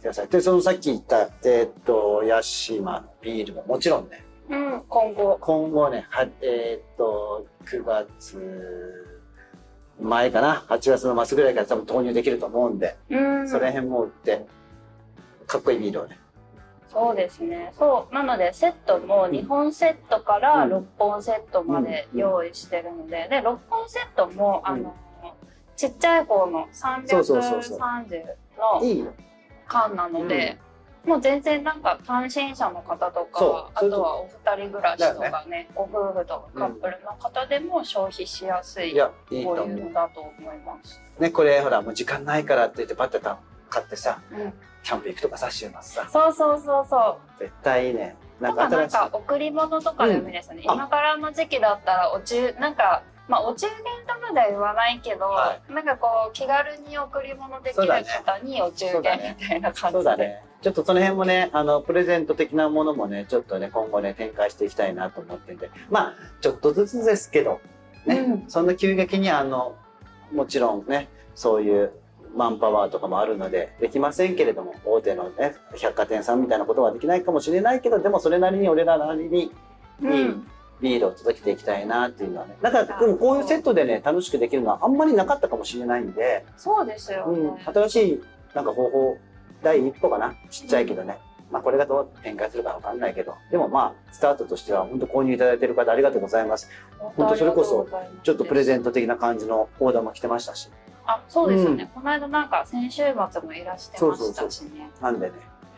[0.00, 0.26] ください。
[0.26, 5.38] で、そのさっき言った、えーっと、ヤシマのビールももちろんね、うん、今後。
[5.40, 9.06] 今後ね、はえーっと、9月
[10.00, 13.48] 前かな、8月の末ぐらいから多分投入できると思うんで、うん。
[13.48, 14.46] それ辺も売って、
[15.46, 16.18] かっこいいビールをね。
[16.88, 17.72] そうですね。
[17.78, 18.14] そう。
[18.14, 24.94] なので、セットも2本セットからうん6本セットまで用意してるので、で、6本セットも、あの、
[25.76, 29.12] ちっちゃい方のそうそうそうそう330の。
[29.68, 30.58] 缶なので、
[31.06, 39.88] もう全然なんか単身者の方とか、あとはお二人暮らしとだかね、ご夫婦とかカップルの方でも消費しやすいいや、いいと思うボリュー。
[39.88, 41.00] ムだと思います。
[41.18, 43.38] ね、これほら、もう時間ないからって言ってパッてた
[43.70, 44.52] 買ってさ、うん。
[44.82, 47.38] キャンプ行くとかさ、週末さ、そうそうそうそう。
[47.38, 48.16] 絶対いいね。
[48.40, 53.74] なとかなんんか贈り物とかでもいいですよね、うんあ今からの時期だったらお中なんかまあお中元
[54.14, 60.45] とまでは言わないけど、はなんかこう気軽に贈り物できる方にお中元みたいな感じで。
[60.62, 65.70] ちょっとその辺もね、あの、プレゼント的なものもね、ちょっとね、今後ね、展開していきたいなと思ってて。
[65.90, 67.60] まあ、ちょっとずつですけど、
[68.06, 68.44] ね、うん。
[68.48, 69.76] そんな急激にあの、
[70.32, 71.92] もちろんね、そういう
[72.34, 79.52] マンパワーとかもあるので、できませんけれども、大手のね、百貨店さんみたいなことはできないかもしれないけど、でもそれなりに俺らなりに
[80.02, 80.12] うん。
[80.12, 80.34] いい
[80.80, 82.56] ビールを届けていきたいなっていうのはね。
[82.60, 88.22] だから、でもこういうセットでね、楽しくできるのはあんまりなかったかもしれないんで、そうですよね、うん、新しい
[88.54, 89.18] なんか方法
[89.62, 90.34] 第一歩かな。
[90.50, 91.18] ちっちゃいけどね、
[91.50, 93.34] まあこれがどう展開するかわかんないけど。
[93.50, 96.68] でもまあスタートとしては本当購入いただいてる方ありがとうございます。
[96.98, 97.88] 本当それこそ
[98.22, 100.70] ちょっとプレゼント的な感じのオーダーも来てましたし。
[101.06, 104.90] あそうですよね、この間なんか先週末もいらしてましたしね。
[105.00, 105.32] なんでね。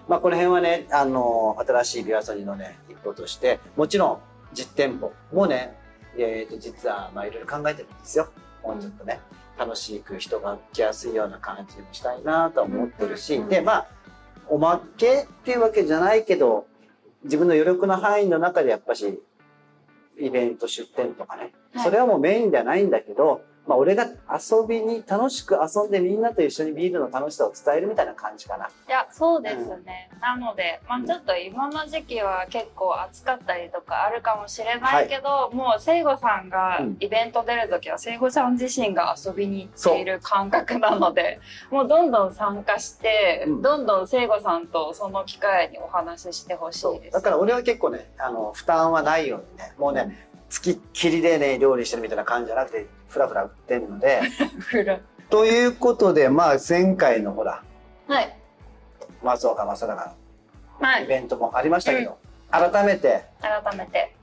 [0.09, 4.19] まあこの辺はねあの新しいビアソニのね一歩としてもちろん
[4.55, 5.77] 実店舗もね
[6.17, 8.29] えー、と実はまあいろいろ考えてるんですよ。
[8.63, 9.21] もうちょっとね、
[9.59, 13.87] 楽しく人が来やすいような感じにしたいなとは思ってるし、うんでまあ
[14.51, 16.67] おまけっていうわけじゃないけど
[17.25, 19.21] 自分の余力の範囲の中でやっぱし
[20.19, 21.85] イベント出店とかね、はい。
[21.85, 28.67] それはもうメインではないんだけど、まあ俺が遊びに楽しく遊んでみんなと一緒にビールの楽しさを伝えるみたいな感じかな。
[28.67, 36.97] いやそうですね、なので、まあ、ちょっと今の時期は結構暑かったりとかあるかもしれないけど、もう聖子さんがうん。
[37.01, 41.41] イベント出る時は聖子さん自身が遊びに行っている感覚なので
[41.71, 43.63] もうどんどん参加して、うん。
[43.63, 47.13] どんどん聖子さんとその機会にお話ししてほしいです。
[47.13, 54.21] だから俺は結構ね、あの、負担はないようにね、もうね、付きっきりでね、料理してるみたいな感じじゃなくて、ふらふら売ってるので、
[54.61, 54.99] ふら。
[55.31, 57.63] ということで、まあ前回のほら、
[58.07, 58.39] はい。
[59.23, 60.11] 松岡正隆
[60.81, 61.01] はい。
[61.01, 62.19] のイベントもありましたけど、
[62.51, 63.25] 改めて。
[63.41, 64.15] 改めて。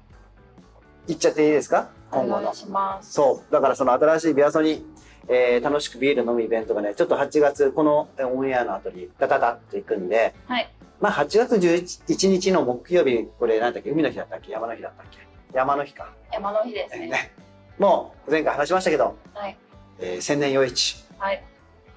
[1.08, 1.90] 言っちゃっていいですか？
[2.12, 2.54] お今後の。
[3.02, 3.54] そう。
[3.54, 4.84] だからその新しいビアソニ、
[5.28, 10.72] えー楽しくビール飲むイベントがね、ちょっと8月、このえーオンエアの後にダダダっていくんで、はい。
[11.00, 14.52] まあ8月11日の木曜日、これなんだっけ、海の日だったっけ？
[14.54, 15.20] 山の日だったっけ？
[15.56, 16.14] 山の日か。
[16.34, 17.08] 山の日ですね。
[17.08, 17.32] ね
[17.80, 19.58] もう前回話しましたけど、はい。
[20.00, 21.42] えー千年夜市、はい。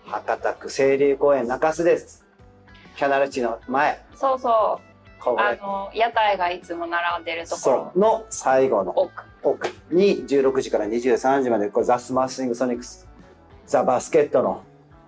[0.06, 2.24] 博多区清流公園中洲です。
[2.96, 4.88] キャナルシティの前、そうそう。
[5.36, 7.92] あの、屋台がいつも並んでるとこそろ。
[7.94, 9.24] う、の最後の奥。
[9.42, 13.08] 奥に16時から23時まで、これザ・スマッシング・ソニックス、
[13.66, 14.62] ザ・バスケットの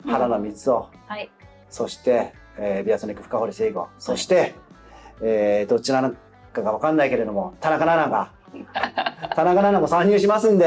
[0.04, 0.72] 原野光雄、
[1.06, 1.30] はい。
[1.68, 4.54] そして、えービアソニック深堀聖吾、そして、
[5.22, 6.14] えーどちらの
[6.52, 8.32] かがわかんないけれども、田中奈々が、
[8.72, 10.66] 田中奈々も参入しますんで、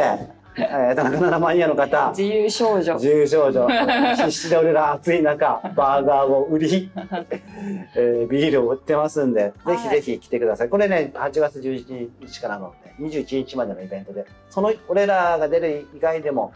[0.58, 2.98] えー田中奈々マニアの方、自由少女。
[2.98, 3.68] 重症女、
[4.16, 6.92] 必死で俺ら暑い中、バーガーを売り、
[7.96, 10.70] えービールを売ってますんで、はいぜひぜひ来てください。
[10.70, 16.54] これね、8月11日からの、ね、21日までのイベントで、その、俺らが出る以外でも、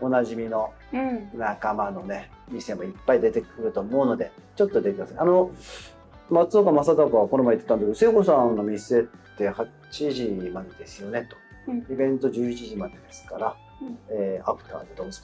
[0.00, 1.28] おなじみのうん。
[1.34, 5.16] 仲間のね、店もいっぱい出てくると思うので、ちょっと出てください。
[5.18, 5.50] あの、
[6.30, 9.02] 松岡正隆はこの前言ってたんだけど、聖子さんの店っ
[9.36, 9.66] て8
[10.12, 11.36] 時までですよね、と。
[11.36, 15.20] うんイベント11時までですから、うんえーアフターでどうぞ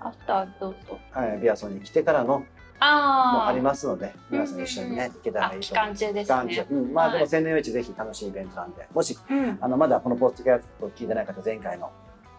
[0.00, 0.98] アフターどうぞ。
[1.12, 1.18] と。
[1.18, 2.44] はい、ビアソンに来てからのも
[2.82, 3.48] ああ。
[3.48, 6.04] ありますので、皆さん一緒にね、行けたらあ、いい期と思います。
[6.04, 6.66] 間中ですね。
[6.70, 9.58] うん、まあではいも千年一ぜひ楽しいイベントなんで、もし、うん。
[9.60, 11.90] あの、まだこのポッドキャスト聞いてない方、前回の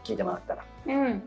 [0.04, 1.24] 聞いてもらったら、うん。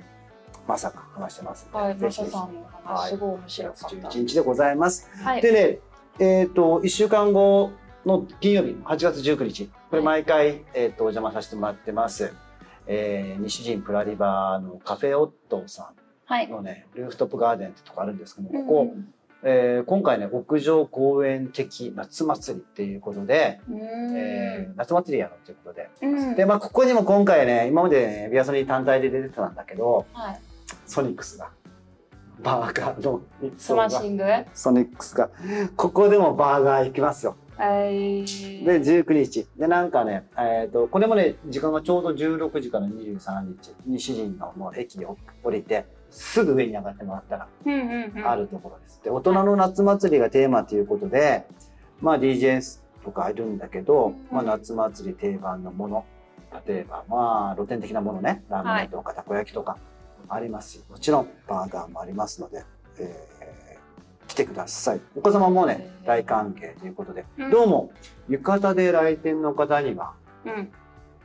[0.69, 1.97] まさか話してますんで、はい。
[1.97, 4.09] ぜひぜひマサさんの話、すごい面白かった。
[4.09, 5.11] 11日でございます。
[5.23, 5.43] はい。
[5.43, 5.79] でね、
[6.19, 7.73] えっ、と、1週間後
[8.07, 12.33] の金曜日、8月19日、これ毎回、えっ、と、お邪魔させてもらってます。
[12.87, 15.93] えー、西陣プラリバのカフェオットーさ
[16.25, 16.51] はいん。
[16.51, 18.95] のね、ルーフトップガーデンってとこあるんですけども、うんここ、
[19.43, 23.79] えー今回ね、屋上公園的夏祭りっていうことで、うん。
[24.17, 25.91] えー夏祭りやろうということで。
[26.03, 26.35] うん。
[26.37, 30.41] で、まあ、ここにも今回ね、今までね、ビアソニー単体で出てたんだけど、はい。
[30.87, 31.51] ソニックスが、
[32.41, 34.23] バーガーの一スマッシング？
[34.23, 35.31] はソニックスが、
[35.77, 37.37] ここでもバーガー行きますよ。
[37.89, 38.65] い。
[38.65, 39.47] で、19日。
[39.57, 47.49] で、なんかね、えっ、と、これもね、時間がちょうど16時から23日、西陣のもう駅を降りて、すぐ上に上がってもらったら。
[48.25, 49.01] あるところです。
[49.03, 51.47] で、大人の夏祭りがテーマということで、
[52.01, 56.05] まあ DJs とかいるんだけど、まあ夏祭り定番のもの、
[56.67, 59.79] 例えばまあ露天的なものね、ラーメンとかたこ焼きとか
[60.29, 62.65] ありますし、もちろんバーガーもありますので、
[62.99, 63.37] えー
[64.29, 65.01] 来てください。
[65.15, 67.93] お子様もね、大歓迎ということで、うんどうも
[68.29, 70.15] 浴衣で来店の方には、
[70.45, 70.73] うん。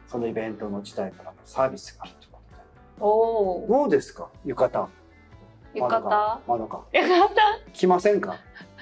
[0.07, 2.61] そのイベントの自体からのサービスがあるということで。
[2.99, 3.67] おお。
[3.67, 4.29] どうですか？
[4.45, 4.89] 浴衣。
[5.73, 6.41] 浴衣？
[6.47, 6.83] まどか。
[6.93, 7.29] 浴衣？
[7.73, 8.35] 来ませんか？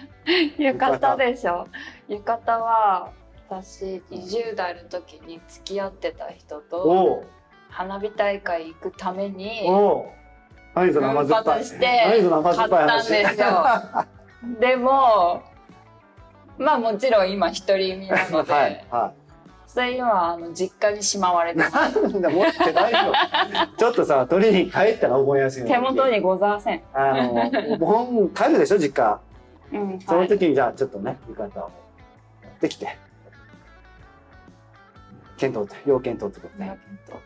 [0.60, 1.66] 浴衣でしょ。
[2.10, 3.12] 浴衣は、
[3.50, 7.24] 私、20代の時に付き合ってた人と、
[7.70, 10.06] 花火大会行くために、おう
[10.76, 11.54] 何その甘酸っぱい。
[11.56, 13.10] 奮発して何その甘酸っぱい話。
[13.10, 14.06] 買った
[14.46, 15.44] んですよでも、
[16.58, 19.14] まあもちろん今一人身なので、はい、は
[19.70, 22.00] それ今あの実家にしまわれてます。
[22.00, 22.02] い。
[22.02, 23.14] なんだ、持ってないよ。
[23.78, 26.82] ちょっとさ、取りに帰ったら覚えやすい手に元にございません。
[26.94, 29.20] あの、もう帰るでしょ、実家。
[29.72, 30.28] うん、そのはい。
[30.28, 32.98] 時にじゃあ、ちょっとね、浴衣を持ってきて。
[35.40, 36.78] 検討要検討ってことね。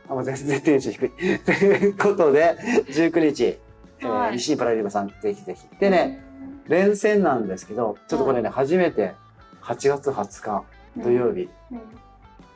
[0.08, 1.40] あ、もう 全然テンション低い。
[1.40, 2.56] ということで、
[2.88, 5.68] 19日、えーパラリバさん、ぜひぜひ。
[5.80, 6.24] でね、
[6.68, 9.14] 連戦なんですけど、ちょっとこれね、初めて
[9.62, 10.64] 8月20日
[10.98, 11.82] 土曜日、うん、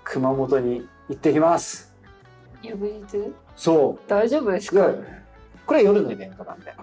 [0.03, 1.93] 熊本に行ってきます。
[2.61, 3.33] 翌日？
[3.55, 4.79] そ大丈夫ですう。
[4.79, 4.97] かで
[5.65, 6.73] これ夜のイベントなんで。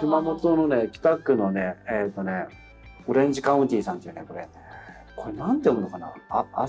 [0.00, 2.46] 熊本のね、北区のね、えっ、とね、
[3.06, 4.48] オレンジカウンティさんっていうね、これ、
[5.16, 6.12] これなんて読むのかな？
[6.30, 6.66] あ、あ、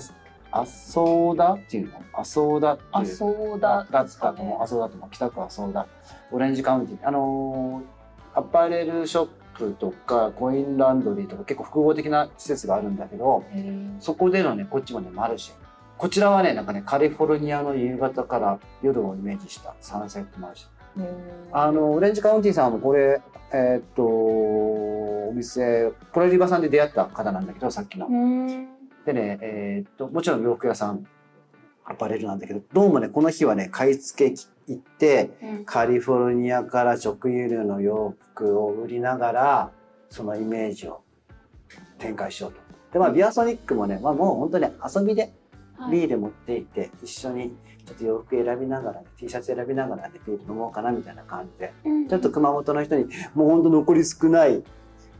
[0.52, 2.02] あそうだっていうの？
[2.12, 2.90] あそうだっていう。
[2.92, 4.62] あそうだだったと思う。
[4.62, 5.08] あそうだと思う。
[5.10, 5.86] 北区あそうだ。
[6.32, 7.08] オレンジカウンティ。
[7.08, 8.00] あのー
[8.32, 9.28] アパレルショッ
[9.58, 13.42] プとか、コインランドリーとか結構複合的な施設があるんだけど、
[13.98, 15.54] そこでのね、こっちもね、マルシェ。
[15.98, 21.08] こちらはね、なんかね、カリフォルニアの夕方から夜をイメージしたサンセットマルシェ。
[21.50, 23.20] あの、オレンジカウンティさんもこれ、
[23.52, 28.12] えーっと、お店、ポレリバさんで出会った方なんだけど、さっきのう。
[28.12, 28.68] ん
[29.04, 31.06] でね、えーっと、もちろん洋服屋さん、
[31.84, 34.34] アパレルなんだけど、どうもね、この日はね、買い付け
[34.66, 35.64] 行って、うん。
[35.64, 39.70] カリフォルニアから直輸入の洋服を売りながら、
[40.08, 41.02] そのイメージを
[41.98, 42.60] 展開しようと。
[42.92, 45.32] で、まあ、ビアソニックもね、まあもう本当に遊びで
[45.76, 45.92] はい。
[45.92, 52.08] ビール持っていって、一緒にちょっと洋服選びながら、ね、T シャツ選びながらね、ビール飲もうかなみたいな感じで、うん。
[52.08, 54.62] ちょっと熊本の人に、もう本当残り少ない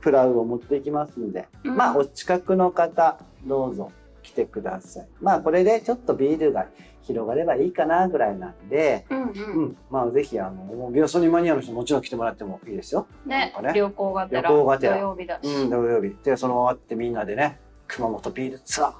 [0.01, 1.77] プラウを持っていきますんで、うん。
[1.77, 3.91] まあ、お近くの方、どうぞ
[4.23, 5.09] 来てください。
[5.21, 6.67] まあ、これでちょっとビールが
[7.03, 9.65] 広がればいいかなぐらいなんで、うんううん。
[9.65, 13.07] ん、まあぜひあのビオソニーマニアの人もちろん来てもらってもいいですよ。
[13.25, 13.73] ねね。
[13.75, 14.95] 旅行がてら旅行がてら。
[14.97, 16.15] 土曜日だし、うん、土曜日。
[16.23, 18.93] でその終わってみんなでね熊本ビールツアー。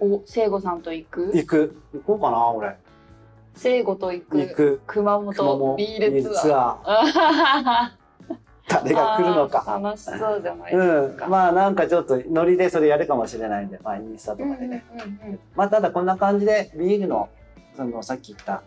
[0.00, 1.30] お聖子さんと行く？
[1.34, 1.76] 行く。
[1.92, 2.76] 行こうかな俺。
[3.54, 4.80] 聖子と行く行く。
[4.86, 7.90] 熊熊本本ビールツアー。
[7.90, 7.90] ー
[8.68, 9.80] 誰が来るのか。
[9.80, 14.84] 楽しそうじゃないですか、うん、まあなんかちょっとノリでそれやるかもしれないんで、まあインスタとかでね。
[14.92, 15.04] うんう
[15.34, 17.28] んまあただこんな感じでビールの、
[17.76, 18.62] そのさっき言った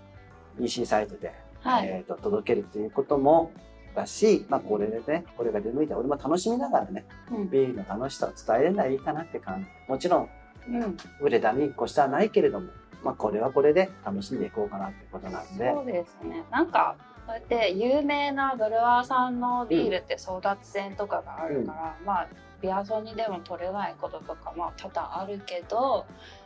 [0.60, 3.52] EC サイトで、はい、えー、と届けるっていうことも
[3.95, 9.91] だし、まあこれでね、これが出向いて俺も楽しみながらね、うんビールの楽しさを伝えれないいかなって感じ。
[9.91, 10.30] もちろん
[10.70, 12.70] うん、売れたに越したはないけれども、
[13.04, 15.72] まあこれはこれで楽しんでいこうかなってことなんで。
[15.72, 16.95] そうですねなんか
[17.28, 22.28] こうやって有名なブルワーさんのビールって争奪戦とかがあるから、まあ
[22.61, 26.05] ビアソニでも取れないこととかまあ多々あるけど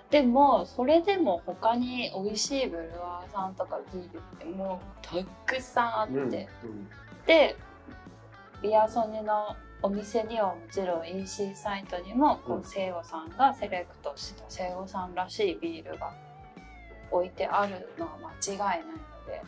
[0.10, 6.24] でもそれでも他に美味しいブルワーさんとかビールってもうたくさんあって、うん。
[6.24, 6.40] うん。
[7.26, 7.56] で
[8.62, 12.60] ビアソニのお店にはもちろん EC サイトにもこうん。
[12.62, 16.12] う聖子さんがセレクトした聖子さんらしいビールが
[17.12, 18.18] 置いてあるのは
[18.48, 18.86] 間違いないの
[19.28, 19.42] で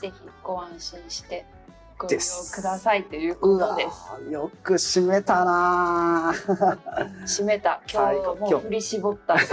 [0.00, 1.44] ぜひご安心して
[1.98, 2.20] ご利用
[2.54, 3.90] くださいということです。
[4.28, 6.78] ーよく締めたなー。
[7.28, 7.82] 締めた。
[7.92, 9.36] 今日もう振り絞った。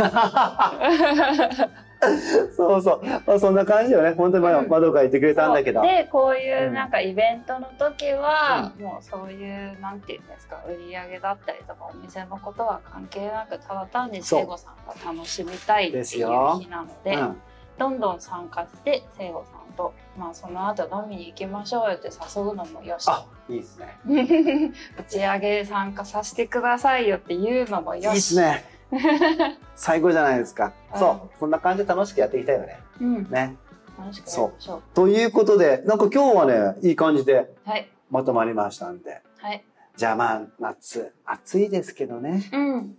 [2.55, 3.01] そうそう。
[3.03, 4.11] まあ、そんな感じよね。
[4.11, 5.81] 本当に窓が言ってくれたんだけど。
[5.81, 5.91] そう。
[5.91, 6.73] でこういううん。
[6.73, 17.41] なんかイベントの時は、もうそういうなんていうんですか売り上げだったりとかお店のことは関係なくただ単に聖子さんが楽しみたいっていうですよ日なのでうん。
[17.77, 23.97] どんどん参加して聖子さんと、まあ、その後飲みに行きましょうよって誘うのもよしあ、いいですね。
[24.99, 28.65] 打ち上げ参加させてくださいよっていうのもよしいいですね。
[29.75, 30.73] 最高じゃないですか。
[30.93, 31.39] うんそう。
[31.39, 32.79] そんな感じで楽しくやっていきたいよね。
[32.99, 33.55] うん、ね。
[33.97, 39.21] 楽しくやりましょうということで、なんか今日はね、いい感じではいまとまりましたんで。
[39.39, 39.63] はい
[39.97, 42.47] じゃあまあ、夏、暑いですけどね。
[42.53, 42.97] うん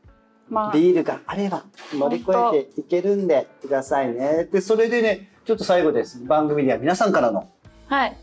[0.51, 4.49] まあビールがあれば乗り越えていけるんでくださいね。
[4.51, 6.23] で、それでね、ちょっと最後です。
[6.27, 7.49] 番組では皆さんからの、
[7.87, 8.17] はい。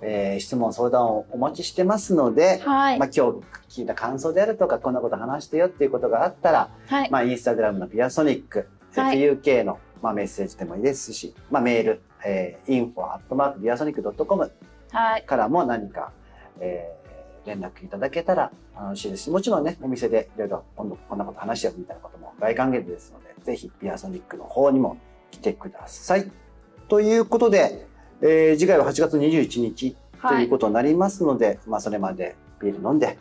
[0.00, 3.00] えー質問、相談をお待ちしてますので、はい。
[3.00, 3.32] まあ、今
[3.66, 7.10] 日聞いた感想であるとか、こんなこと話してよっていうことがあったら、はい。
[7.10, 9.18] まあ、インスタグラムのビアソニック、はい。
[9.18, 14.52] FUK の、まあ、メッセージでもいいですし、まあ、メール、えー、info アットマークビアソニック .com
[14.92, 15.24] はい。
[15.24, 16.12] からも何か、
[16.60, 16.98] えー
[17.44, 24.98] 連絡いただけたら楽しいですし、もちろんね、お店でいろいろ今度こんなこと話してよみたいなことも大歓迎ですので、ぜひビアソニックの方にも
[25.30, 26.30] 来てください。
[26.88, 27.86] ということで、
[28.22, 30.44] えー次回は8月21日とはい。
[30.44, 33.18] いうことになりますので、まあそれまでビール飲んで、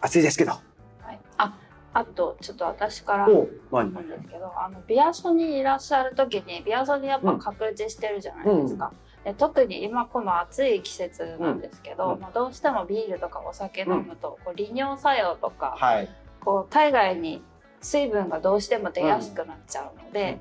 [0.00, 0.52] 暑いですけど。
[0.52, 1.54] はい、あ
[1.92, 8.92] あとちょっと私からなんですけどあのビアソにいらっしゃる時にビアソにやっぱ確立してるじゃないですか、
[9.24, 12.20] で特に今この暑い季節なんですけど、うん。
[12.20, 16.08] まあ、どうしてもビールとかお酒飲むと、こう利尿作用とか、はい。
[16.40, 17.42] こう体外に
[17.80, 20.40] 水分がどうしても出やすくなっちゃうので、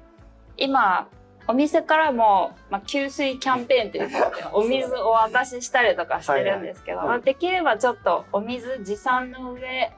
[0.58, 1.08] 今
[1.48, 9.92] お店からも、まあ、給水キャンペーンということでお水をお渡ししたりとかしてるんですけど、はいはいまあ、できればちょっとお水持参の上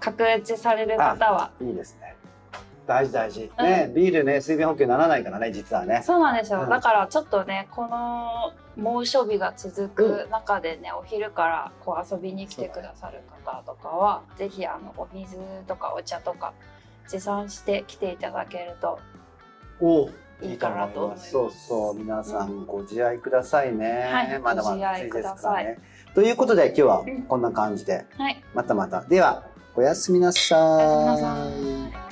[0.00, 2.16] 確立される方はいいですね。
[2.86, 3.52] 大事大事。
[3.58, 6.00] ね、ビールね、水分補給ならないからね、実はね。
[6.02, 16.54] そうなんですよ、うんだからちょっとねこの猛暑日が続く中でね、お昼からこう遊びに来てくださる方とかは、ぜひあのお水とかお茶とか
[17.08, 18.98] 持参して来ていただけると
[19.80, 20.08] お
[20.42, 21.30] いいかなと思います。
[21.30, 24.08] そうそう、皆さんご自愛くださいね。
[24.10, 25.78] はいまだまだ暑いですからね。
[26.14, 29.02] ということで今日はうんこんな感じで、はいまたまた。
[29.02, 32.07] では、おやすみなさおやすみなさい。